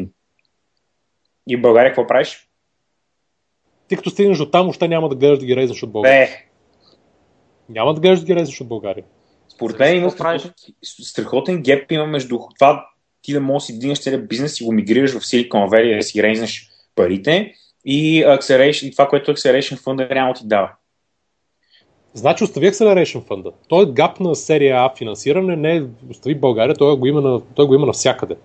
[1.47, 2.49] И в България какво правиш?
[3.87, 6.27] Ти като стигнеш до там, още няма да гледаш да ги резнеш от България.
[6.27, 6.45] Бе,
[7.69, 9.03] Няма да гледаш да ги резнеш от България.
[9.55, 10.53] Според мен има страхотен,
[10.83, 12.89] страхотен геп има между това
[13.21, 15.95] ти да можеш да си дигнеш целият бизнес и го мигрираш в Silicon Valley и
[15.95, 17.53] да си рейзнеш парите
[17.85, 20.71] и, acceleration, и това, което Acceleration фонда реално ти дава.
[22.15, 23.51] Значи остави Acceleration фонда.
[23.67, 27.41] Той е гап на серия А финансиране, не е остави България, той го има, на,
[27.55, 28.35] той го има навсякъде.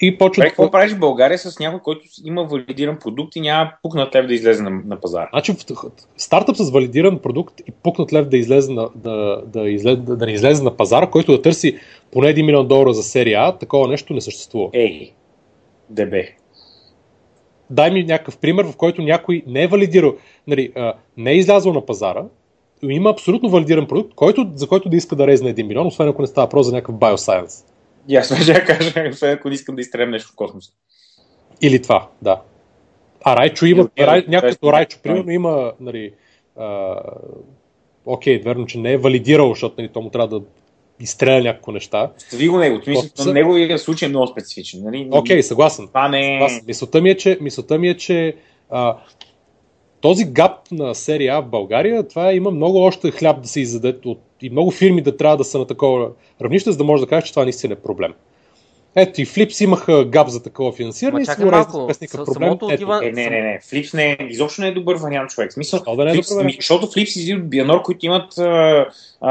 [0.00, 4.14] И почва какво правиш в България с някой, който има валидиран продукт и няма пукнат
[4.14, 5.28] лев да излезе на, на пазара?
[5.32, 5.54] Значи
[6.16, 10.26] стартъп с валидиран продукт и пукнат лев да, излезе на, да, да, излезе, да, да
[10.26, 11.78] не излезе на пазара, който да търси
[12.12, 14.70] поне 1 милион долара за серия А, такова нещо не съществува.
[14.72, 15.12] Ей,
[15.90, 16.28] дебе.
[17.70, 20.14] дай ми някакъв пример, в който някой не е валидирал,
[20.46, 20.72] нали,
[21.16, 22.24] не е излязъл на пазара,
[22.82, 26.22] има абсолютно валидиран продукт, който, за който да иска да резне 1 милион, освен ако
[26.22, 27.64] не става въпрос за някакъв bioscience.
[28.08, 30.72] И аз ще я кажа, освен ако не искам да изстрелям нещо в космоса.
[31.62, 32.40] Или това, да.
[33.24, 36.12] А Райчо има, Или- рай, някой като Райчо, примерно, има, нали,
[36.56, 36.96] а,
[38.06, 40.46] окей, верно, че не е валидирал, защото нали, то му трябва да
[41.00, 42.10] изстреля някакво неща.
[42.18, 42.80] Стави го него.
[42.84, 43.32] Смисъл, са?
[43.32, 44.80] неговия случай е много специфичен.
[44.84, 45.08] Нали?
[45.10, 45.88] Окей, съгласен.
[45.88, 46.38] Това не е...
[46.38, 48.34] Аз, мисълта ми е, че, мисълта ми е, че
[48.70, 48.96] а,
[50.00, 53.96] този гап на серия А в България, това има много още хляб да се изяде
[54.04, 56.08] от, и много фирми да трябва да са на такова
[56.42, 58.14] равнище, за да може да кажеш, че това наистина е проблем.
[58.96, 62.34] Ето и Флипс имаха гап за такова финансиране Ма чакай малко, с- проблем.
[62.34, 63.60] самото Ето, отива- Е, не, не, не.
[63.70, 65.52] Флипс не, е- изобщо не е добър вариант човек.
[65.52, 68.42] Смисъл, да не е Флипс, добър ми, защото Флипс излизат от Бианор, които имат а,
[69.20, 69.30] а,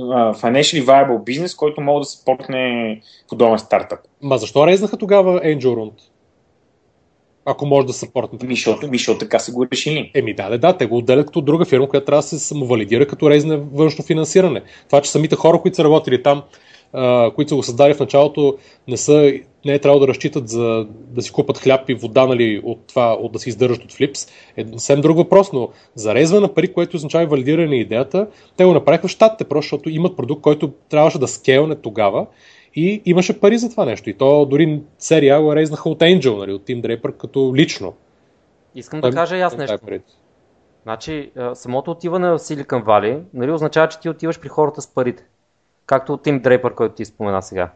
[0.00, 3.98] а, financially viable бизнес, който могат да се портне подобен стартъп.
[4.22, 5.92] Ма защо резнаха тогава Angel Round?
[7.50, 8.42] Ако може да съпортнат.
[8.42, 10.10] Мишото, Мишо така са го решили.
[10.14, 13.06] Еми да, да, да, те го отделят като друга фирма, която трябва да се самовалидира
[13.06, 14.62] като рейзне външно финансиране.
[14.86, 16.42] Това, че самите хора, които са работили там,
[16.92, 19.32] а, които са го създали в началото, не, са,
[19.64, 23.12] не е трябвало да разчитат за да си купат хляб и вода нали, от това,
[23.12, 24.26] от да се издържат от флипс,
[24.56, 28.26] е съвсем друг въпрос, но за резване на пари, което означава валидиране на идеята,
[28.56, 32.26] те го направиха в щатите, просто защото имат продукт, който трябваше да скелне тогава
[32.74, 34.10] и имаше пари за това нещо.
[34.10, 37.94] И то дори серия го рейзнаха от Angel, нали, от Team Draper, като лично.
[38.74, 39.78] Искам да кажа и аз нещо.
[40.82, 45.24] Значи, самото отиване в Silicon Valley нали, означава, че ти отиваш при хората с парите.
[45.86, 47.70] Както от Тим Дрейпър, който ти спомена сега.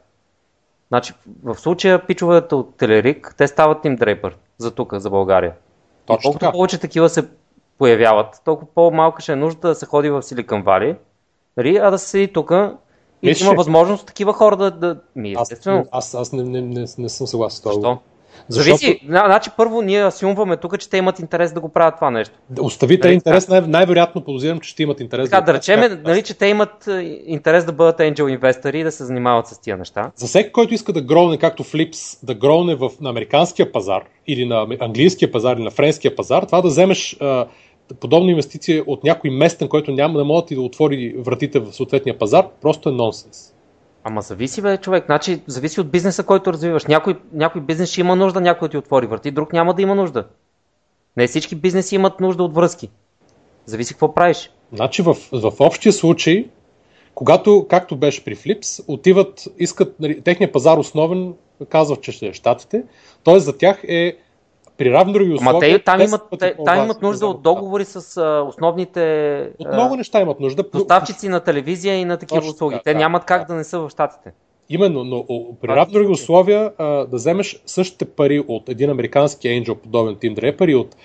[0.88, 5.52] Значи, в случая пичовете от Телерик, те стават Тим Дрейпър за тук, за България.
[6.06, 6.52] Точно Колкото така.
[6.52, 7.28] повече такива се
[7.78, 10.96] появяват, толкова по-малка ще е нужда да се ходи в Silicon Valley,
[11.56, 12.52] нали, а да се седи тук
[13.22, 14.70] и Виж, има възможност такива хора да...
[14.70, 14.96] да...
[15.16, 15.86] Ми, естествено.
[15.90, 17.72] Аз, аз, аз не, не, не, не съм съгласен с това.
[17.72, 17.98] Защо?
[18.48, 18.76] Защото...
[18.76, 19.00] Зависи.
[19.06, 22.34] Значи първо ние асюмваме тук, че те имат интерес да го правят това нещо.
[22.60, 25.30] Оставите нали, интерес, най- най-вероятно подозирам, че ще имат интерес.
[25.30, 28.84] Така, да, да речем, нали, че те имат е, интерес да бъдат angel инвестори и
[28.84, 30.10] да се занимават с тия неща.
[30.16, 34.44] За всеки, който иска да гроуне както Flips, да гроуне в, на американския пазар или
[34.44, 37.46] на английския пазар или на френския пазар, това да вземеш а,
[38.00, 42.18] подобна инвестиция от някой местен, който няма да могат и да отвори вратите в съответния
[42.18, 43.54] пазар, просто е нонсенс.
[44.04, 45.04] Ама зависи, бе, човек.
[45.06, 46.86] Значи, зависи от бизнеса, който развиваш.
[46.86, 49.94] Някой, някой бизнес ще има нужда, някой да ти отвори врати, друг няма да има
[49.94, 50.26] нужда.
[51.16, 52.90] Не всички бизнеси имат нужда от връзки.
[53.66, 54.50] Зависи какво правиш.
[54.72, 56.48] Значи в, в общия случай,
[57.14, 61.34] когато, както беше при Flips, отиват, искат, нали, техния пазар основен,
[61.68, 62.82] казва, че ще е щатите,
[63.24, 63.38] т.е.
[63.38, 64.16] за тях е
[64.78, 65.50] при равни други условия.
[65.50, 69.50] Ама те там имат, те, там имат нужда от договори с а, основните.
[69.58, 70.62] От много неща имат нужда.
[70.74, 72.74] Доставчици на телевизия и на такива Точно, услуги.
[72.74, 73.46] Да, те да, нямат как да.
[73.46, 74.32] да не са в щатите.
[74.68, 75.26] Именно, но
[75.60, 80.34] при равни други условия а, да вземеш същите пари от един американски енджел, подобен Тим
[80.34, 80.96] Дрепър и от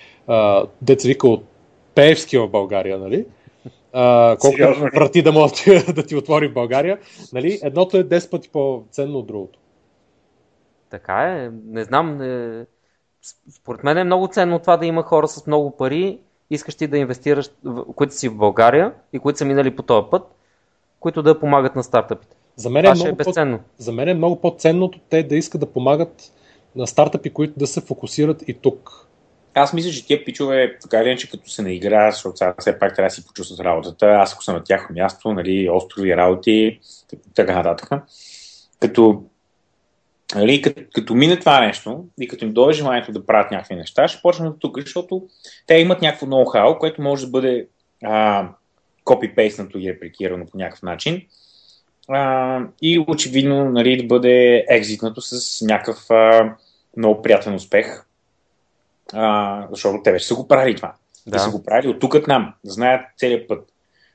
[0.81, 1.43] деца вика от
[1.95, 3.25] Пеевски в България, нали?
[3.93, 4.57] А, колко
[4.93, 6.97] врати да може да ти отвори в България,
[7.33, 7.59] нали?
[7.63, 9.59] Едното е 10 пъти по-ценно от другото.
[10.89, 12.65] Така е, не знам, не
[13.55, 17.49] според мен е много ценно това да има хора с много пари, искащи да инвестираш,
[17.95, 20.23] които си в България и които са минали по този път,
[20.99, 22.35] които да помагат на стартъпите.
[22.55, 23.57] За мен, е много е безценно.
[23.57, 26.31] По, за мен е много по-ценното те да искат да помагат
[26.75, 29.07] на стартъпи, които да се фокусират и тук.
[29.53, 32.95] Аз мисля, че тия пичове, така или иначе, като се наиграят, защото сега все пак
[32.95, 34.05] трябва да си почувстват работата.
[34.05, 36.79] Аз ако съм на тяхно място, нали, острови, работи,
[37.35, 38.03] така нататък.
[38.79, 39.23] Като
[40.35, 44.07] Нали, като, като мине това нещо и като им дойде желанието да правят някакви неща,
[44.07, 45.27] ще почнат от тук, защото
[45.67, 47.67] те имат някакво ноу-хау, което може да бъде
[49.03, 51.21] копипейснато и репликирано по някакъв начин.
[52.09, 56.55] А, и очевидно нали, да бъде екзитнато с някакъв а,
[56.97, 58.05] много приятен успех.
[59.13, 60.93] А, защото те вече са го правили това.
[61.27, 61.31] Да.
[61.31, 63.69] Те са го правили от тук нам, да знаят целият път.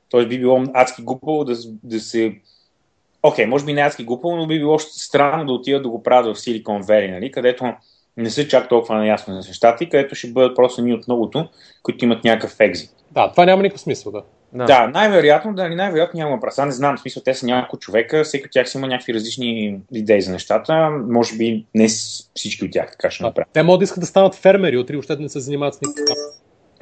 [0.08, 2.40] Тоест би било адски глупаво да, да се
[3.22, 6.02] Окей, okay, може би не адски глупаво, но би било странно да отидат да го
[6.02, 7.72] правят в Silicon Valley, нали, където
[8.16, 11.48] не са чак толкова наясно на нещата и където ще бъдат просто ни от многото,
[11.82, 12.90] които имат някакъв екзит.
[13.10, 14.22] Да, това няма никакъв смисъл, да.
[14.52, 18.24] Да, да най-вероятно, да, най-вероятно няма праса, не знам, в смисъл, те са няколко човека,
[18.24, 21.88] всеки от тях си има някакви различни идеи за нещата, може би не
[22.34, 23.48] всички от тях така ще направят.
[23.52, 26.16] Те могат да искат да станат фермери, утре въобще да не се занимават с никакъв.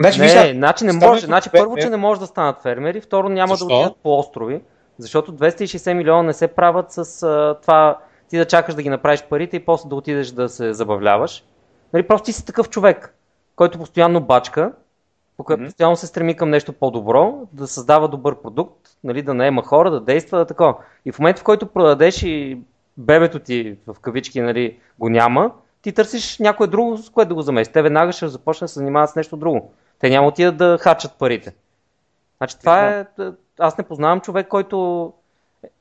[0.00, 3.54] Значи, не, значи не може, значи първо, че не може да станат фермери, второ няма
[3.54, 3.68] Защо?
[3.68, 4.60] да отидат по острови,
[5.00, 7.98] защото 260 милиона не се правят с а, това
[8.28, 11.44] ти да чакаш да ги направиш парите и после да отидеш да се забавляваш.
[11.92, 13.14] Нали, просто ти си такъв човек,
[13.56, 14.72] който постоянно бачка,
[15.38, 15.64] mm-hmm.
[15.66, 20.00] постоянно се стреми към нещо по-добро, да създава добър продукт, нали, да наема хора, да
[20.00, 20.76] действа, да такова.
[21.04, 22.60] И в момента, в който продадеш и
[22.96, 27.42] бебето ти в кавички нали, го няма, ти търсиш някое друго, с което да го
[27.42, 27.72] замести.
[27.72, 29.72] Те веднага ще започнат да се занимават с нещо друго.
[29.98, 31.54] Те няма отидат да хачат парите.
[32.36, 33.06] Значи това е
[33.60, 35.12] аз не познавам човек, който...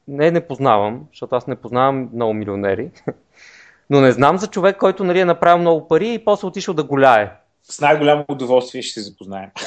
[0.07, 2.91] Не, не познавам, защото аз не познавам много милионери.
[3.89, 6.83] Но не знам за човек, който нали, е направил много пари и после отишъл да
[6.83, 7.31] голяе.
[7.63, 9.49] С най-голямо удоволствие ще се запознаем.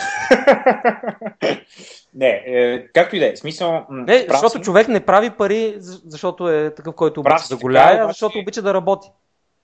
[2.14, 3.36] не, е, както и да е.
[3.36, 4.64] Смисъл, не, защото си...
[4.64, 8.74] човек не прави пари, защото е такъв, който обича да голяе, а защото обича да
[8.74, 9.08] работи.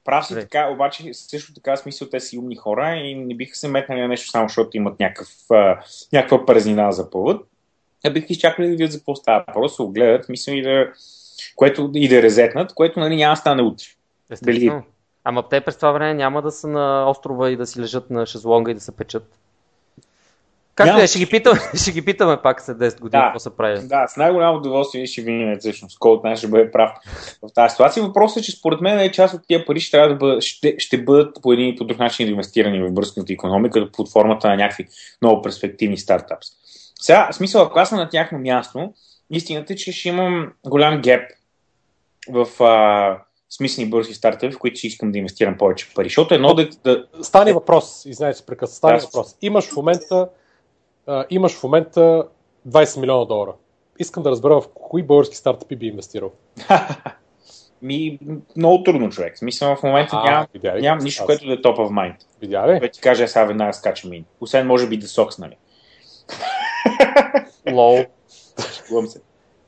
[0.04, 3.68] Прав си така, обаче също така смисъл те са умни хора и не биха се
[3.68, 5.28] метнали на нещо само защото имат някакъв,
[6.12, 7.46] някаква празнина за повод
[8.06, 9.44] а бих изчакали да видят за какво става.
[9.54, 10.86] Просто го гледат, мисля и да,
[11.56, 13.84] което, и да резетнат, което нали, няма да стане утре.
[14.30, 14.82] Естествено.
[15.24, 18.26] Ама те през това време няма да са на острова и да си лежат на
[18.26, 19.38] шезлонга и да се печат.
[20.78, 23.26] Както Няма- е, ще ги, питаме, ще ги питаме пак след 10 години Да.
[23.26, 23.86] какво са правили.
[23.86, 26.90] Да, с най-голямо удоволствие ще видим всъщност кой от нас ще бъде прав
[27.42, 28.02] в тази ситуация.
[28.02, 30.74] Въпросът е, че според мен е част от тия пари ще, трябва да бъдат, ще,
[30.78, 34.56] ще бъдат по един и по друг начин инвестирани в бързната економика под формата на
[34.56, 34.86] някакви
[35.22, 36.46] много перспективни стартапс.
[36.98, 38.92] Сега, в смисъл, ако аз съм на тяхно място,
[39.30, 41.30] истината е, че ще имам голям геп
[42.28, 43.18] в а,
[43.50, 46.06] смислени бързи стартъпи, в които ще искам да инвестирам повече пари.
[46.08, 48.74] Защото едно да, да Стани въпрос, извинявайте, се прекъсна.
[48.76, 49.04] Стани Да.
[49.04, 49.36] въпрос.
[49.42, 50.28] Имаш в момента,
[51.06, 52.24] а, имаш в момента
[52.68, 53.52] 20 милиона долара.
[53.98, 56.32] Искам да разбера в кои български стартъпи би инвестирал.
[57.82, 58.18] ми,
[58.56, 59.36] много трудно човек.
[59.36, 61.88] В Смисъл, в момента А, нямам, видя нямам нищо, Аз- което да е top of
[61.88, 62.16] mind.
[62.40, 62.80] Видя ли?
[62.80, 64.24] Вече кажа, сега веднага скачам и.
[64.40, 65.56] Освен може би да сокс, нали?
[67.72, 67.98] Лоу.
[68.72, 69.20] Шегувам се.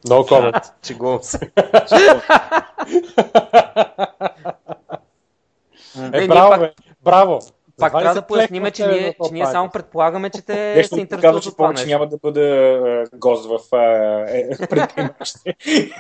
[0.06, 0.72] No comment.
[0.82, 1.50] Чегувам се.
[6.12, 6.72] Е, ние браво, бе.
[7.02, 7.40] Браво.
[7.80, 11.22] Пак трябва да поясним, че ние, че ние само предполагаме, че те Нещо се интересуват
[11.22, 13.76] казва, от че повече няма да бъда е, гост в
[14.28, 14.48] е,
[15.46, 15.90] е,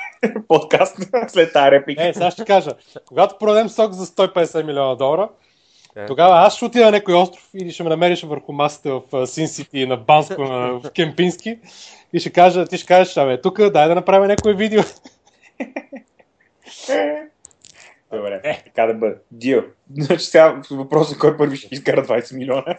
[0.48, 0.96] подкаст
[1.28, 2.02] след тази реплика.
[2.02, 2.70] Не, сега ще кажа.
[3.08, 5.28] Когато продадем сок за 150 милиона долара,
[5.96, 6.06] Е.
[6.06, 9.48] тогава аз ще отида на някой остров или ще ме намериш върху масата в Син
[9.48, 11.58] Сити, на Банско, на, в Кемпински
[12.12, 14.82] и ще кажа, ти ще кажеш, абе, тук дай да направим някое видео.
[18.12, 19.16] Добре, е, така да бъде.
[19.30, 19.62] Дил.
[19.98, 22.76] Значи сега въпросът е кой първи ще изкара 20 милиона.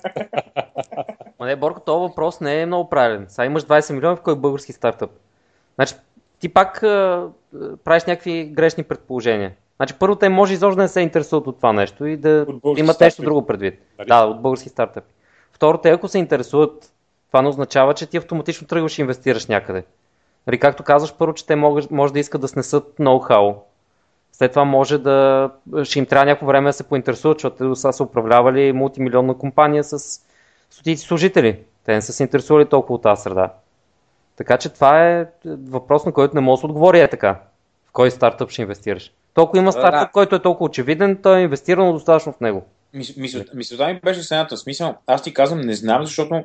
[1.39, 3.25] Ма не, Борко, този въпрос не е много правилен.
[3.29, 5.11] Сега имаш 20 милиона в кой български стартъп.
[5.75, 5.95] Значи,
[6.39, 7.27] ти пак а,
[7.83, 9.51] правиш някакви грешни предположения.
[9.81, 12.45] Значи, първо, те може изобщо да не се интересуват от това нещо и да
[12.77, 13.79] имат нещо друго предвид.
[13.99, 14.07] Нали?
[14.07, 15.13] Да, от български стартъпи.
[15.53, 16.93] Второ, те ако се интересуват,
[17.27, 19.83] това не означава, че ти автоматично тръгваш и инвестираш някъде.
[20.47, 23.55] Нали, както казваш, първо, че те могат, може да искат да снесат ноу-хау.
[24.31, 25.49] След това може да
[25.83, 29.37] ще им трябва някакво време да се поинтересуват, защото те до сега са управлявали мултимилионна
[29.37, 30.21] компания с
[30.69, 31.59] стотици служители.
[31.85, 33.53] Те не са се интересували толкова от тази среда.
[34.35, 37.39] Така че това е въпрос, на който не може да отговори е така.
[37.85, 39.11] В кой стартъп ще инвестираш?
[39.33, 40.11] Толкова има стартъп, да.
[40.11, 42.65] който е толкова очевиден, той е инвестирано достатъчно в него.
[42.95, 44.57] Мис- мисъл- Мисълта ми беше следната.
[44.57, 46.43] Смисъл, аз ти казвам, не знам, защото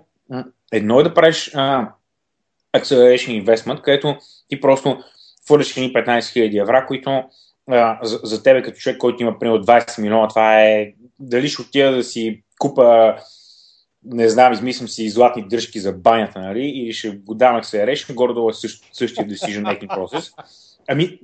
[0.73, 1.89] едно е да правиш а,
[2.77, 4.17] acceleration investment, където
[4.49, 4.99] ти просто
[5.47, 7.23] хвърляш едни 15 000 евра, които
[7.71, 11.63] а, за, за тебе като човек, който има примерно 20 милиона, това е дали ще
[11.63, 13.15] отида да си купа
[14.05, 18.51] не знам, измислям си златни дръжки за банята, нали, или ще го дам acceleration, горе-долу
[18.51, 20.33] е същ, същия decision making process.
[20.89, 21.21] Ами,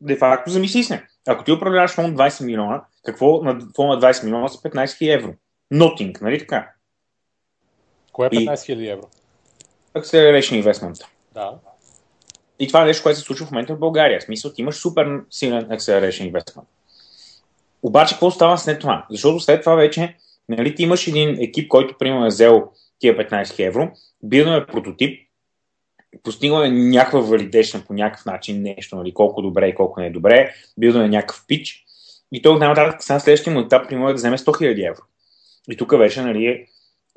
[0.00, 1.06] де факто замисли се.
[1.26, 5.14] Ако ти управляваш фонд 20 милиона, какво на фонд на 20 милиона са 15 000
[5.14, 5.34] евро?
[5.72, 6.72] Nothing, нали така?
[8.12, 9.08] Кое е И- 15 000 евро?
[9.94, 11.04] Acceleration investment.
[11.34, 11.58] Да.
[12.58, 14.20] И това е нещо, което се случва в момента в България.
[14.20, 16.64] В смисъл, ти имаш супер силен acceleration investment.
[17.82, 19.06] Обаче, какво става след това?
[19.10, 20.16] Защото след това вече,
[20.48, 23.90] нали, ти имаш един екип, който, примерно, е взел тия 15 000 евро,
[24.22, 25.29] билдно е прототип,
[26.22, 30.10] постигнал е някаква validation по някакъв начин, нещо, нали, колко добре и колко не е
[30.10, 31.84] добре, билдно е някакъв пич,
[32.32, 35.02] и той най-нататък сега следващия му етап, примерно, е да вземе 100 000 евро.
[35.70, 36.66] И тук вече, нали,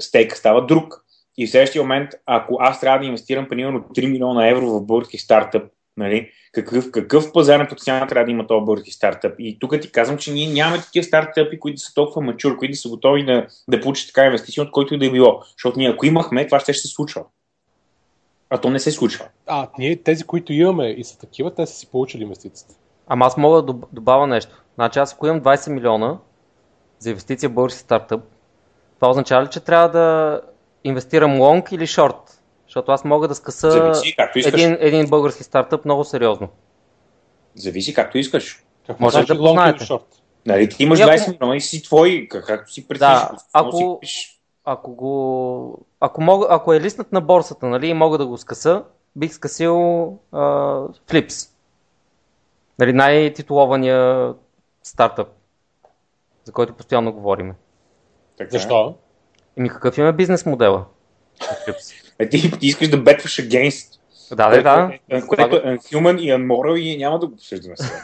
[0.02, 1.06] стейк става друг.
[1.38, 5.18] И в следващия момент, ако аз трябва да инвестирам примерно 3 милиона евро в български
[5.18, 5.64] стартъп,
[5.98, 9.36] нали, какъв, какъв пазарен потенциал трябва да има този български стартъп?
[9.40, 12.90] И тук ти казвам, че ние нямаме такива стартъпи, които са толкова мачур, които са
[12.90, 15.42] готови да, да получат така инвестиция, от който и да е било.
[15.52, 17.24] Защото ние, ако имахме, това ще се случва.
[18.54, 19.26] А то не се случва.
[19.48, 22.76] А, ние тези, които имаме и са такива, те са си получили инвестицията.
[23.08, 24.64] Ама аз мога да доб- добавя нещо.
[24.76, 26.18] Значи аз ако имам 20 милиона
[27.00, 28.22] за инвестиция в български стартъп,
[28.96, 30.42] това означава ли, че трябва да
[30.84, 32.42] инвестирам лонг или шорт?
[32.68, 34.54] Защото аз мога да скъса Зависи както искаш.
[34.54, 36.48] един, един български стартъп много сериозно.
[37.56, 38.64] Зависи както искаш.
[38.88, 39.78] Какво Може значи да лонг познаете.
[39.78, 40.06] или шорт?
[40.46, 43.14] Нали, ти имаш И ако- 20 милиона и си твой, как- както си прецениш.
[43.20, 44.33] Да, ако- си.
[44.66, 45.86] Ако го...
[46.00, 48.84] Ако, мога, ако е листнат на борсата, нали, и мога да го скъса,
[49.16, 50.40] бих скъсил а,
[51.08, 51.50] Flips.
[52.80, 54.34] Нали, най-титулования
[54.84, 55.28] стартъп,
[56.44, 57.54] за който постоянно говорим.
[58.38, 58.52] Така.
[58.52, 58.96] Защо?
[59.58, 60.86] Еми какъв им е бизнес модела?
[62.20, 64.00] Е, ти, ти искаш да бетваш against
[64.36, 64.92] да, да, да.
[65.10, 68.04] Което, което е human и unmoral и няма да го обсъждаме сега.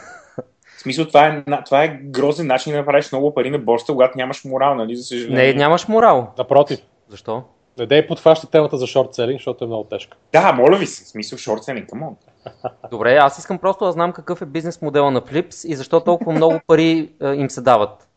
[0.80, 4.18] В смисъл, това е, това е грозен начин да направиш много пари на борста, когато
[4.18, 5.52] нямаш морал, нали, за съжаление.
[5.52, 6.32] Не, нямаш морал.
[6.38, 6.78] Напротив,
[7.08, 7.42] Защо?
[7.78, 10.16] не дей подхваща темата за шорт селинг, защото е много тежка.
[10.32, 12.16] Да, моля ви се, смисъл, шорт селинг, камон.
[12.90, 16.32] Добре, аз искам просто да знам какъв е бизнес модела на Flips и защо толкова
[16.32, 18.08] много пари а, им се дават.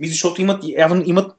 [0.00, 1.32] Ми, защото имат, явно имат,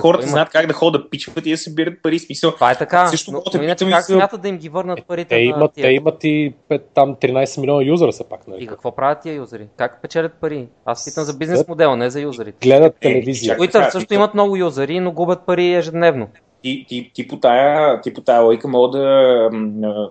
[0.00, 0.30] хората имат?
[0.30, 2.52] знаят как да ходят да пичват и да събират пари, смисъл.
[2.52, 5.34] Това е така, Също но, но иначе как смятат да им ги върнат парите Те
[5.34, 5.82] на имат, тия?
[5.82, 6.54] те имат и
[6.94, 8.64] там 13 милиона юзера са пак, нали?
[8.64, 9.68] И какво правят тия юзери?
[9.76, 10.68] Как печелят пари?
[10.84, 12.68] Аз питам за бизнес модела, не за юзерите.
[12.68, 13.58] Гледат Е, телевизия.
[13.58, 16.28] Twitter също имат много юзери, но губят пари ежедневно.
[16.62, 19.50] Ти, ти, ти, по тая, ти по тая лойка мога да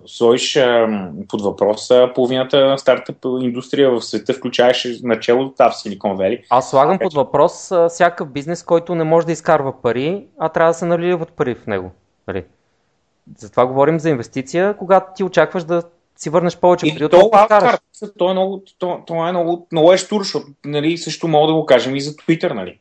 [0.06, 0.58] сложиш
[1.28, 6.42] под въпроса половината стартъп индустрия в света, включаваш начало там в Silicon Valley.
[6.50, 10.74] Аз слагам под въпрос всякакъв бизнес, който не може да изкарва пари, а трябва да
[10.74, 11.90] се наливат пари в него.
[12.28, 12.44] Нали?
[13.38, 15.82] Затова говорим за инвестиция, когато ти очакваш да
[16.16, 17.74] си върнеш повече пари, от то, колкото вкараш.
[17.74, 21.46] Wildcard, то е много, то, това е много, много е штур, защото нали, също мога
[21.46, 22.78] да го кажем и за Twitter, нали?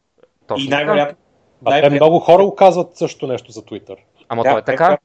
[0.47, 1.17] Точно и най-вероятно.
[1.65, 3.95] А те много хора го казват също нещо за Twitter.
[4.29, 4.97] Ама Да, то е така.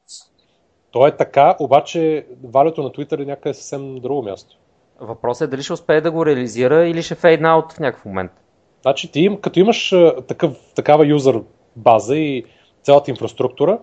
[0.91, 4.57] То е така, обаче валюто на Twitter е някъде съвсем друго място.
[5.01, 8.33] Въпросът е дали ще успее да го реализира или ще фейдна аут в някакъв момент.
[8.83, 9.95] Значи ти им, като имаш
[10.29, 11.41] такъв, такава юзър
[11.77, 12.45] база и
[12.83, 13.79] цялата инфраструктура,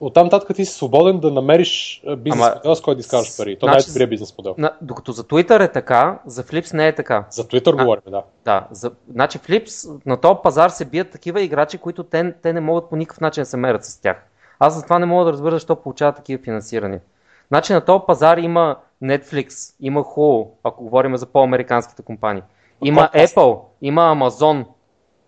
[0.00, 3.58] оттам нататък ти си свободен да намериш бизнес Ама, модел, с който да изкараш пари.
[3.58, 4.54] То значи- най добрият бизнес модел.
[4.58, 7.24] На, докато за Twitter е така, за Flips не е така.
[7.30, 7.76] За Twitter А.
[7.76, 8.22] говорим, да.
[8.44, 12.60] Да, за, значи Flips, на този пазар се бият такива играчи, които те, те не
[12.60, 14.16] могат по никакъв начин да се мерят с тях.
[14.58, 17.00] Аз затова не мога да разбера защо получават такива финансирания.
[17.48, 22.42] Значи на този пазар има Netflix, има Hulu, ако говорим за по-американските компании.
[22.84, 23.10] Има.
[23.14, 24.64] Apple, има Amazon,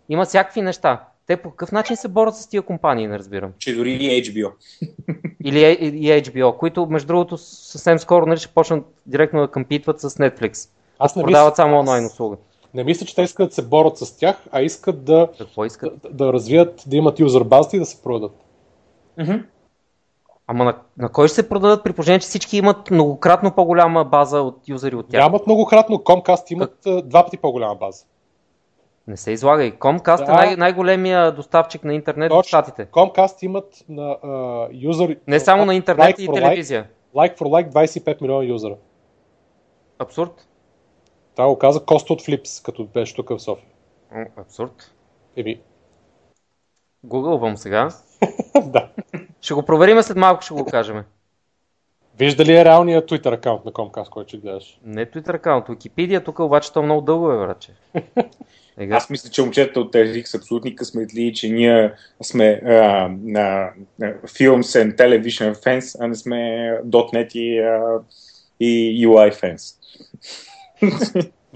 [0.09, 1.05] има всякакви неща.
[1.27, 3.53] Те по какъв начин се борят с тия компании, не разбирам.
[3.59, 4.51] Че дори и HBO.
[5.45, 10.01] Или е- и HBO, които между другото съвсем скоро нали, ще почнат директно да компитват
[10.01, 10.69] с Netflix.
[10.99, 12.37] Аз не Продават мисля, само онлайн услуга.
[12.75, 16.01] не мисля, че те искат да се борят с тях, а искат да, Какво искат?
[16.03, 18.33] да, да развият, да имат юзър база и да се продадат.
[20.47, 24.41] Ама на, на кой ще се продадат при положение, че всички имат многократно по-голяма база
[24.41, 25.21] от юзери от тях?
[25.23, 28.05] Нямат многократно, Comcast имат а, два пъти по-голяма база.
[29.07, 29.73] Не се излагай.
[29.73, 30.33] Comcast Да.
[30.33, 32.49] е най- най-големия доставчик на интернет в Точно.
[32.49, 32.87] Штатите.
[32.87, 35.17] Comcast имат на а, юзър...
[35.27, 36.89] Не само на интернет like и телевизия.
[37.15, 38.77] Like, like for like 25 милиона юзера.
[39.99, 40.49] Абсурд.
[41.37, 43.69] Това го каза Коста от Flips, като беше тук в София.
[44.37, 44.95] Абсурд.
[45.37, 45.61] Еми,
[47.05, 47.89] Гугълвам сега.
[48.65, 48.89] да.
[49.41, 51.05] Ще го проверим след малко, ще го кажем.
[52.23, 54.79] Вижда ли е реалният Twitter акаунт на Comcast, който ще гледаш?
[54.85, 57.71] Не Twitter аккаунт, Wikipedia, тук обаче то много дълго е, враче.
[58.79, 58.97] Ега.
[58.97, 61.93] Аз мисля, че момчета от TRX са абсолютни късметли, че ние
[62.23, 62.71] сме а,
[63.23, 66.37] на, на Films and Television fans, а не сме
[66.87, 68.01] .NET и, а,
[68.61, 69.77] и UI fans.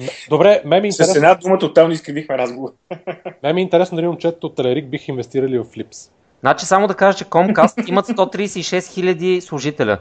[0.31, 2.73] Добре, ме ми е С интересно, една дума тотално изкривихме разговор.
[3.43, 6.11] ме ми е интересно дали момчета от Телерик бих инвестирали в Flips.
[6.41, 9.99] Значи само да кажа, че Comcast имат 136 000 служителя.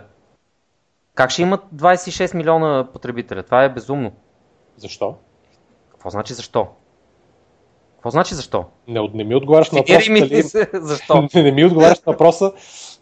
[1.15, 3.43] Как ще имат 26 милиона потребителя?
[3.43, 4.11] Това е безумно.
[4.77, 5.15] Защо?
[5.91, 6.67] Какво значи защо?
[7.95, 8.65] Какво значи защо?
[8.87, 10.11] Не, не ми отговаряш на въпроса.
[10.11, 10.41] ми Дали...
[10.73, 11.27] защо?
[11.35, 12.51] не, не ми отговаряш на въпроса,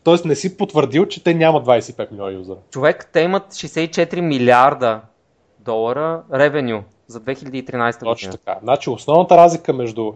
[0.03, 0.27] т.е.
[0.27, 2.57] не си потвърдил, че те нямат 25 милиона юзера.
[2.69, 5.01] Човек, те имат 64 милиарда
[5.59, 8.31] долара ревеню за 2013 Точно година.
[8.31, 8.59] така.
[8.63, 10.13] Значи основната разлика между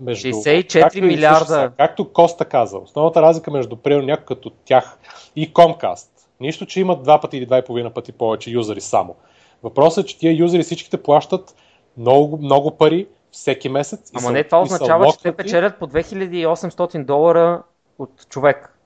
[0.00, 1.72] между, 64 както милиарда.
[1.76, 4.98] както Коста каза, основната разлика между примерно някой като тях
[5.36, 6.08] и Comcast,
[6.40, 9.16] нищо, че имат два пъти или два и половина пъти повече юзери само.
[9.62, 11.54] Въпросът е, че тия юзери всичките плащат
[11.96, 14.10] много, много пари всеки месец.
[14.14, 17.62] Ама са- не, това означава, че те печелят по 2800 долара
[17.98, 18.78] от човек,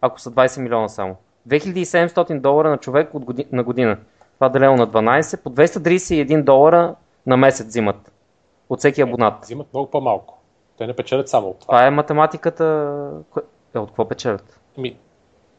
[0.00, 1.16] ако са 20 милиона само.
[1.48, 3.46] 2700 долара на човек от годи...
[3.52, 3.98] на година.
[4.34, 6.94] Това делено на 12, по 231 долара
[7.26, 8.12] на месец взимат
[8.68, 9.34] от всеки абонат.
[9.42, 10.38] Взимат много по-малко.
[10.78, 11.66] Те не печелят само от това.
[11.66, 12.64] Това е математиката.
[13.74, 14.60] Е, от какво печелят?
[14.78, 14.96] Ми,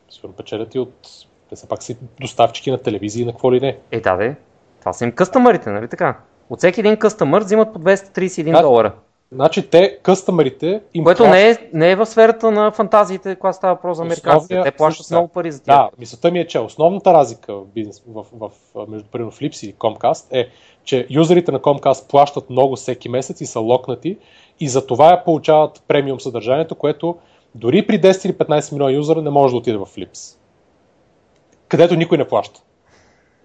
[0.10, 1.08] сигурно печелят и от...
[1.54, 3.78] Те са пак си доставчики на телевизии, на какво ли не.
[3.91, 4.36] Е, да, де.
[4.80, 6.18] Това са им къстъмърите, нали така?
[6.49, 8.62] От всеки един къстъмър взимат по 231 Да.
[8.62, 8.91] долара.
[9.32, 13.58] Значи те, къстъмерите, им Което плащат- не е, не е в сферата на фантазиите, когато
[13.58, 14.54] става въпрос за американците.
[14.54, 15.76] Основния- Те плащат много пари за тях.
[15.78, 19.68] Да, мисълта ми е, че основната разлика в бизнес, в, в, в между примерно Flips
[19.68, 20.47] и Comcast е,
[20.84, 24.18] че юзерите на Comcast плащат много всеки месец и са локнати
[24.60, 27.18] и за това получават премиум съдържанието, което
[27.56, 30.38] дори при 10 или 15 милиона юзера не може да отиде в Flips.
[31.74, 32.62] Където никой не плаща.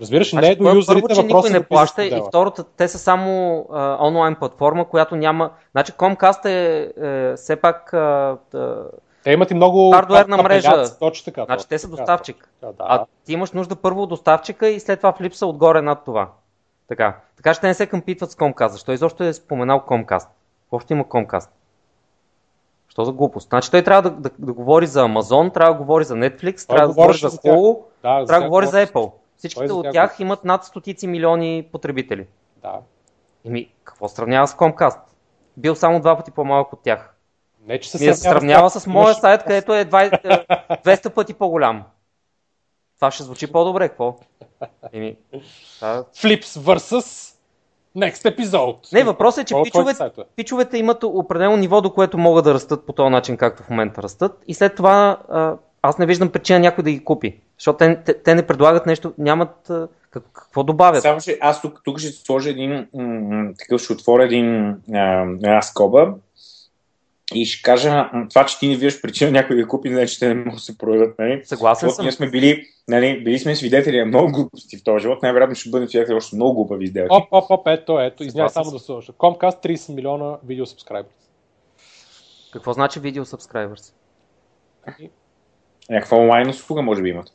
[0.01, 3.67] Разбираш, не е до юзерите първо, че никой не плаща и второто, те са само
[3.73, 5.51] а, онлайн платформа, която няма...
[5.71, 7.95] Значи Comcast е, е все пак...
[7.95, 8.87] А, да,
[9.25, 10.99] Те имат и много Хардуерна мрежа.
[10.99, 11.45] Точно така.
[11.45, 12.37] значи те са доставчик.
[12.61, 13.07] точно така, А Да.
[13.25, 16.29] ти имаш нужда първо от доставчика и след това флипса отгоре над това.
[16.89, 17.17] Така.
[17.37, 18.69] Така те не се къмпитват с Comcast.
[18.69, 20.29] Защо изобщо е споменал Comcast?
[20.73, 21.49] Още има Comcast.
[22.99, 23.49] Що за глупост?
[23.49, 26.89] Значи той трябва да, да, да говори за Amazon, трябва да говори за Netflix, трябва
[26.89, 27.31] да говори за.
[27.31, 28.87] Hulu, Да, трябва да говори за.
[28.87, 29.13] Apple.
[29.37, 30.23] Всичките Той от тях говори.
[30.23, 32.27] имат над стотици милиони потребители.
[32.63, 32.79] Да.
[33.45, 34.99] Еми, какво сравнява с Comcast?
[35.57, 37.15] Бил само два пъти по-малък от тях.
[37.67, 41.35] Не, че се да се сравнява с моя сайт, където е 20, е, 200 пъти
[41.35, 41.85] по-голям.
[42.97, 44.17] Това ще звучи по-добре, какво?
[44.93, 45.17] Еми,
[45.79, 46.05] това...
[46.05, 47.38] Flips versus
[47.99, 48.93] Next episode!
[48.93, 52.55] Не, въпросът е, че Колко е пичовете, пичовете имат определено ниво, до което могат да
[52.55, 54.33] растат по този начин, както в момента растат.
[54.47, 57.41] И след това а, аз не виждам причина някой да ги купи.
[57.59, 61.03] Защото те, те, те не предлагат нещо, нямат а, как, какво добавят.
[61.03, 65.63] Само, че аз тук, тук ще сложа един, м- такъв, ще отворя един, а, една
[65.63, 66.15] скоба
[67.35, 70.29] и ще кажа, това, че ти не виждаш причина някой да купи, не, че те
[70.29, 71.19] не могат да се продадат.
[71.19, 71.41] Нали?
[71.45, 72.05] Съгласен Защото съм.
[72.05, 75.71] ние сме били, нали, били сме свидетели на много глупости в този живот, най-вероятно ще
[75.71, 77.09] бъдем свидетели още много глупави сделки.
[77.11, 79.13] Оп, оп, оп, ето, ето, извинявай само да сложа.
[79.13, 81.13] Comcast 30 милиона видео сабскрайбър.
[82.53, 83.93] Какво значи видео subscribers?
[85.91, 87.33] Някаква онлайн услуга може би имат.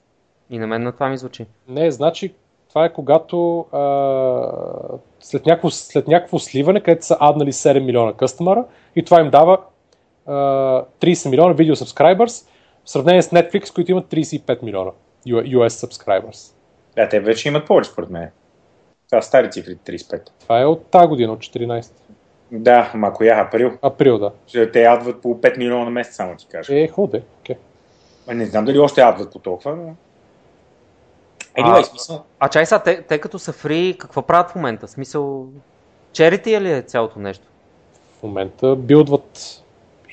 [0.50, 1.46] И на мен на това ми звучи.
[1.68, 2.34] Не, значи
[2.70, 8.66] това е когато а, след, някакво, след някакво сливане, където са аднали 7 милиона къстъмъра
[8.96, 9.58] и това им дава
[10.28, 12.48] 30 милиона видео subscribers
[12.86, 14.92] в сравнение с Netflix, които имат 35 милиона
[15.28, 16.54] US subscribers.
[16.96, 18.30] Да, те вече имат повече според мен.
[19.10, 20.22] Това са стари цифри, 35.
[20.40, 21.92] Това е от тази година, от 14.
[22.52, 23.72] Да, ама коя април?
[23.82, 24.32] Април, да.
[24.48, 26.80] Ще Те ядват по 5 милиона на месец, само ти кажа.
[26.80, 27.22] Е, худе.
[27.44, 27.58] Okay.
[28.28, 29.96] А Не знам дали още ядват по толкова, но...
[31.58, 32.24] А- Anyway, смисъл.
[32.40, 34.88] А чай сега, те, те като са фри, какво правят в момента?
[34.88, 35.48] Смисъл,
[36.14, 37.48] черити ли е цялото нещо?
[38.20, 39.63] В момента билдват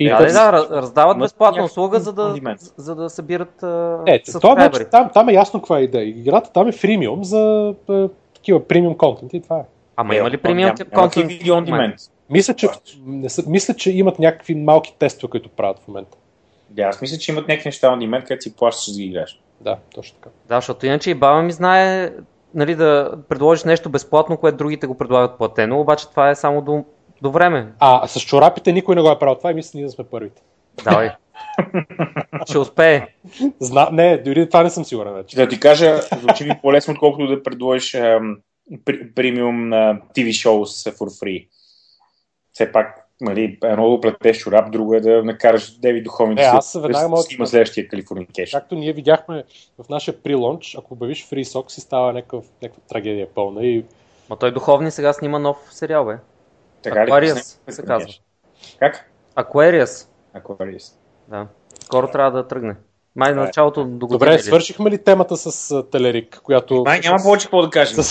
[0.01, 2.35] и Да, те да, са- да, раз- раздават безплатна услуга, за да,
[2.77, 3.63] за да събират
[4.07, 6.09] Е, това там, там е ясно каква е идея.
[6.09, 9.63] Играта там е фримиум за е, такива премиум контент и това е.
[9.97, 11.31] Ама Е, има ли няма- премиум контент?
[12.31, 12.69] Мисля, че,
[13.07, 16.17] не са, мисля, че имат някакви малки тестове, които правят в момента.
[16.71, 19.41] Да, аз мисля, че имат някакви неща on demand, където си плащаш да ги играеш.
[19.61, 20.31] Да, точно така.
[20.49, 22.11] Да, защото иначе и баба ми знае
[22.55, 26.85] нали, да предложиш нещо безплатно, което другите го предлагат платено, обаче това е само до,
[27.23, 27.73] до време.
[27.79, 30.43] А с чорапите никой не го е правил това и мисля, ние да сме първите.
[30.85, 31.11] Давай.
[32.49, 33.07] Ще успее.
[33.61, 33.89] Зна...
[33.93, 35.37] Не, дори това не съм сигурен вече.
[35.37, 38.37] Да ти кажа, звучи ми по-лесно, отколкото да предложиш ем,
[38.85, 41.49] пр- премиум на TV shows for free.
[42.53, 46.79] Все пак, нали, едно да платеш чорап, друго е да накараш Девид Духовен Е, аз
[46.83, 48.51] веднага мога да следващия Калифорникеш.
[48.51, 49.45] Както ние видяхме
[49.79, 53.67] в нашия прилонч, ако обявиш Free Sock, си става някакъв, някаква трагедия пълна.
[53.67, 53.85] И...
[54.31, 56.17] Ма той духовни сега снима нов сериал, бе.
[56.83, 57.11] Така ли?
[57.11, 58.09] Aquarius Снима се казва.
[58.79, 59.11] Как?
[59.37, 60.07] Aquarius.
[60.37, 60.93] Aquarius.
[61.29, 61.47] Да.
[61.85, 62.77] Скоро трябва да тръгне.
[63.17, 63.45] Май Добре.
[63.45, 64.09] началото до година.
[64.09, 66.83] Добре, свършихме ли темата с Телерик, която...
[66.87, 68.05] Май няма повече какво да кажем.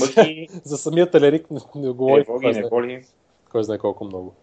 [0.00, 3.04] Мъки, За самия Телерик не, не тревоги, кой знае- неволи.
[3.50, 4.34] Кой знае колко много.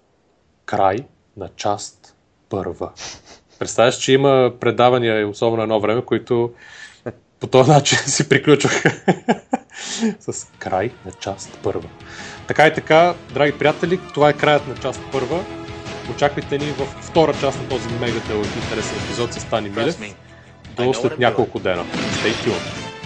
[0.65, 0.97] Край
[1.37, 2.15] на част
[2.49, 2.91] първа.
[3.59, 6.51] Представяш, че има предавания, особено едно време, които
[7.39, 8.91] по този начин си приключваха
[10.19, 11.89] с край на част първа.
[12.47, 15.43] Така и така, драги приятели, това е краят на част първа.
[16.11, 18.21] Очаквайте ни в втора част на този мега
[18.55, 19.97] интересен епизод с Стани Милев.
[20.75, 21.85] До след няколко дена.
[21.85, 22.96] Stay tuned!